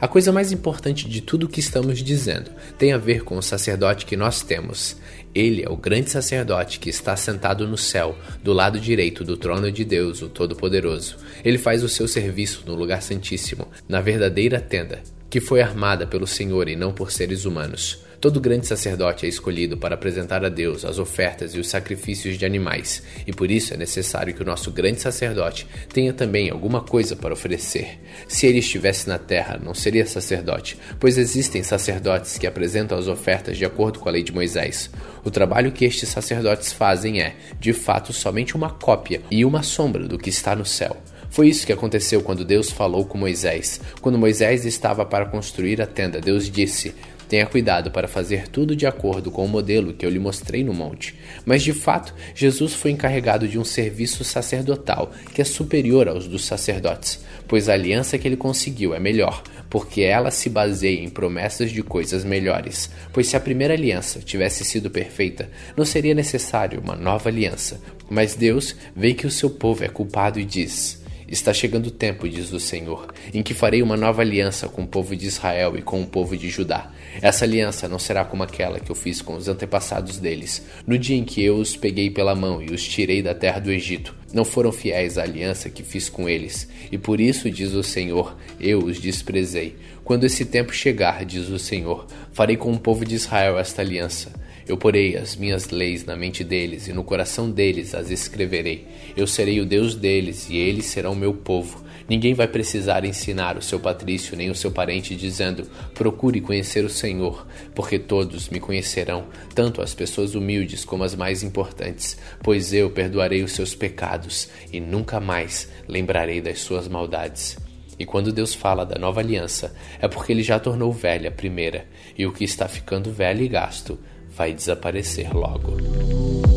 a 0.00 0.06
coisa 0.06 0.30
mais 0.30 0.52
importante 0.52 1.08
de 1.08 1.20
tudo 1.20 1.46
o 1.46 1.48
que 1.48 1.58
estamos 1.58 1.98
dizendo 1.98 2.52
tem 2.78 2.92
a 2.92 2.98
ver 2.98 3.24
com 3.24 3.36
o 3.36 3.42
sacerdote 3.42 4.06
que 4.06 4.16
nós 4.16 4.42
temos. 4.42 4.96
Ele 5.34 5.64
é 5.64 5.68
o 5.68 5.76
grande 5.76 6.08
sacerdote 6.08 6.78
que 6.78 6.88
está 6.88 7.16
sentado 7.16 7.66
no 7.66 7.76
céu, 7.76 8.16
do 8.40 8.52
lado 8.52 8.78
direito 8.78 9.24
do 9.24 9.36
trono 9.36 9.72
de 9.72 9.84
Deus, 9.84 10.22
o 10.22 10.28
Todo-Poderoso. 10.28 11.16
Ele 11.44 11.58
faz 11.58 11.82
o 11.82 11.88
seu 11.88 12.06
serviço 12.06 12.62
no 12.64 12.76
lugar 12.76 13.02
santíssimo, 13.02 13.66
na 13.88 14.00
verdadeira 14.00 14.60
tenda, 14.60 15.02
que 15.28 15.40
foi 15.40 15.60
armada 15.60 16.06
pelo 16.06 16.28
Senhor 16.28 16.68
e 16.68 16.76
não 16.76 16.92
por 16.92 17.10
seres 17.10 17.44
humanos. 17.44 17.98
Todo 18.20 18.40
grande 18.40 18.66
sacerdote 18.66 19.26
é 19.26 19.28
escolhido 19.28 19.76
para 19.76 19.94
apresentar 19.94 20.44
a 20.44 20.48
Deus 20.48 20.84
as 20.84 20.98
ofertas 20.98 21.54
e 21.54 21.60
os 21.60 21.68
sacrifícios 21.68 22.36
de 22.36 22.44
animais, 22.44 23.00
e 23.24 23.32
por 23.32 23.48
isso 23.48 23.72
é 23.72 23.76
necessário 23.76 24.34
que 24.34 24.42
o 24.42 24.44
nosso 24.44 24.72
grande 24.72 25.00
sacerdote 25.00 25.68
tenha 25.92 26.12
também 26.12 26.50
alguma 26.50 26.80
coisa 26.80 27.14
para 27.14 27.32
oferecer. 27.32 28.00
Se 28.26 28.44
ele 28.44 28.58
estivesse 28.58 29.08
na 29.08 29.18
terra, 29.18 29.60
não 29.62 29.72
seria 29.72 30.04
sacerdote, 30.04 30.76
pois 30.98 31.16
existem 31.16 31.62
sacerdotes 31.62 32.36
que 32.38 32.46
apresentam 32.46 32.98
as 32.98 33.06
ofertas 33.06 33.56
de 33.56 33.64
acordo 33.64 34.00
com 34.00 34.08
a 34.08 34.12
lei 34.12 34.24
de 34.24 34.32
Moisés. 34.32 34.90
O 35.24 35.30
trabalho 35.30 35.70
que 35.70 35.84
estes 35.84 36.08
sacerdotes 36.08 36.72
fazem 36.72 37.22
é, 37.22 37.36
de 37.60 37.72
fato, 37.72 38.12
somente 38.12 38.56
uma 38.56 38.70
cópia 38.70 39.22
e 39.30 39.44
uma 39.44 39.62
sombra 39.62 40.08
do 40.08 40.18
que 40.18 40.28
está 40.28 40.56
no 40.56 40.66
céu. 40.66 40.96
Foi 41.30 41.46
isso 41.46 41.66
que 41.66 41.72
aconteceu 41.72 42.22
quando 42.22 42.44
Deus 42.44 42.70
falou 42.70 43.04
com 43.04 43.16
Moisés. 43.16 43.80
Quando 44.00 44.18
Moisés 44.18 44.64
estava 44.64 45.04
para 45.04 45.26
construir 45.26 45.80
a 45.80 45.86
tenda, 45.86 46.20
Deus 46.20 46.50
disse: 46.50 46.94
Tenha 47.28 47.44
cuidado 47.44 47.90
para 47.90 48.08
fazer 48.08 48.48
tudo 48.48 48.74
de 48.74 48.86
acordo 48.86 49.30
com 49.30 49.44
o 49.44 49.48
modelo 49.48 49.92
que 49.92 50.06
eu 50.06 50.10
lhe 50.10 50.18
mostrei 50.18 50.64
no 50.64 50.72
monte. 50.72 51.14
Mas 51.44 51.62
de 51.62 51.74
fato, 51.74 52.14
Jesus 52.34 52.72
foi 52.72 52.90
encarregado 52.90 53.46
de 53.46 53.58
um 53.58 53.64
serviço 53.64 54.24
sacerdotal 54.24 55.12
que 55.34 55.42
é 55.42 55.44
superior 55.44 56.08
aos 56.08 56.26
dos 56.26 56.46
sacerdotes, 56.46 57.22
pois 57.46 57.68
a 57.68 57.74
aliança 57.74 58.16
que 58.16 58.26
ele 58.26 58.36
conseguiu 58.36 58.94
é 58.94 58.98
melhor, 58.98 59.42
porque 59.68 60.00
ela 60.00 60.30
se 60.30 60.48
baseia 60.48 61.00
em 61.00 61.10
promessas 61.10 61.70
de 61.70 61.82
coisas 61.82 62.24
melhores. 62.24 62.90
Pois 63.12 63.28
se 63.28 63.36
a 63.36 63.40
primeira 63.40 63.74
aliança 63.74 64.20
tivesse 64.20 64.64
sido 64.64 64.90
perfeita, 64.90 65.50
não 65.76 65.84
seria 65.84 66.14
necessário 66.14 66.80
uma 66.80 66.96
nova 66.96 67.28
aliança. 67.28 67.78
Mas 68.08 68.34
Deus 68.34 68.74
vê 68.96 69.12
que 69.12 69.26
o 69.26 69.30
seu 69.30 69.50
povo 69.50 69.84
é 69.84 69.88
culpado 69.88 70.40
e 70.40 70.44
diz: 70.46 71.02
Está 71.28 71.52
chegando 71.52 71.88
o 71.88 71.90
tempo, 71.90 72.26
diz 72.26 72.54
o 72.54 72.58
Senhor, 72.58 73.12
em 73.34 73.42
que 73.42 73.52
farei 73.52 73.82
uma 73.82 73.98
nova 73.98 74.22
aliança 74.22 74.66
com 74.66 74.84
o 74.84 74.86
povo 74.86 75.14
de 75.14 75.26
Israel 75.26 75.76
e 75.76 75.82
com 75.82 76.00
o 76.00 76.06
povo 76.06 76.34
de 76.34 76.48
Judá. 76.48 76.90
Essa 77.20 77.44
aliança 77.44 77.86
não 77.86 77.98
será 77.98 78.24
como 78.24 78.42
aquela 78.42 78.80
que 78.80 78.90
eu 78.90 78.94
fiz 78.94 79.20
com 79.20 79.34
os 79.34 79.46
antepassados 79.46 80.16
deles, 80.16 80.64
no 80.86 80.98
dia 80.98 81.18
em 81.18 81.24
que 81.24 81.44
eu 81.44 81.56
os 81.56 81.76
peguei 81.76 82.08
pela 82.08 82.34
mão 82.34 82.62
e 82.62 82.72
os 82.72 82.82
tirei 82.82 83.20
da 83.20 83.34
terra 83.34 83.60
do 83.60 83.70
Egito. 83.70 84.16
Não 84.32 84.42
foram 84.42 84.72
fiéis 84.72 85.18
à 85.18 85.22
aliança 85.22 85.68
que 85.68 85.82
fiz 85.82 86.08
com 86.08 86.26
eles, 86.26 86.66
e 86.90 86.96
por 86.96 87.20
isso, 87.20 87.50
diz 87.50 87.74
o 87.74 87.82
Senhor, 87.82 88.34
eu 88.58 88.78
os 88.78 88.98
desprezei. 88.98 89.76
Quando 90.04 90.24
esse 90.24 90.46
tempo 90.46 90.72
chegar, 90.72 91.26
diz 91.26 91.50
o 91.50 91.58
Senhor, 91.58 92.06
farei 92.32 92.56
com 92.56 92.72
o 92.72 92.80
povo 92.80 93.04
de 93.04 93.14
Israel 93.14 93.58
esta 93.58 93.82
aliança. 93.82 94.32
Eu 94.68 94.76
porei 94.76 95.16
as 95.16 95.34
minhas 95.34 95.70
leis 95.70 96.04
na 96.04 96.14
mente 96.14 96.44
deles 96.44 96.88
e 96.88 96.92
no 96.92 97.02
coração 97.02 97.50
deles 97.50 97.94
as 97.94 98.10
escreverei. 98.10 98.86
Eu 99.16 99.26
serei 99.26 99.62
o 99.62 99.66
Deus 99.66 99.94
deles 99.94 100.50
e 100.50 100.58
eles 100.58 100.84
serão 100.84 101.14
meu 101.14 101.32
povo. 101.32 101.82
Ninguém 102.06 102.34
vai 102.34 102.46
precisar 102.46 103.02
ensinar 103.06 103.56
o 103.56 103.62
seu 103.62 103.80
patrício 103.80 104.36
nem 104.36 104.50
o 104.50 104.54
seu 104.54 104.70
parente, 104.70 105.16
dizendo: 105.16 105.66
procure 105.94 106.42
conhecer 106.42 106.84
o 106.84 106.90
Senhor, 106.90 107.46
porque 107.74 107.98
todos 107.98 108.50
me 108.50 108.60
conhecerão, 108.60 109.26
tanto 109.54 109.80
as 109.80 109.94
pessoas 109.94 110.34
humildes 110.34 110.84
como 110.84 111.02
as 111.02 111.14
mais 111.14 111.42
importantes, 111.42 112.18
pois 112.42 112.70
eu 112.74 112.90
perdoarei 112.90 113.42
os 113.42 113.52
seus 113.52 113.74
pecados 113.74 114.50
e 114.70 114.80
nunca 114.80 115.18
mais 115.18 115.70
lembrarei 115.88 116.42
das 116.42 116.60
suas 116.60 116.86
maldades. 116.88 117.56
E 117.98 118.04
quando 118.04 118.32
Deus 118.32 118.54
fala 118.54 118.84
da 118.84 118.98
nova 118.98 119.20
aliança, 119.20 119.74
é 119.98 120.06
porque 120.06 120.30
ele 120.30 120.42
já 120.42 120.58
tornou 120.58 120.92
velha 120.92 121.30
a 121.30 121.32
primeira, 121.32 121.86
e 122.16 122.26
o 122.26 122.32
que 122.32 122.44
está 122.44 122.68
ficando 122.68 123.10
velho 123.10 123.42
e 123.42 123.48
gasto 123.48 123.98
vai 124.38 124.54
desaparecer 124.54 125.34
logo. 125.34 126.47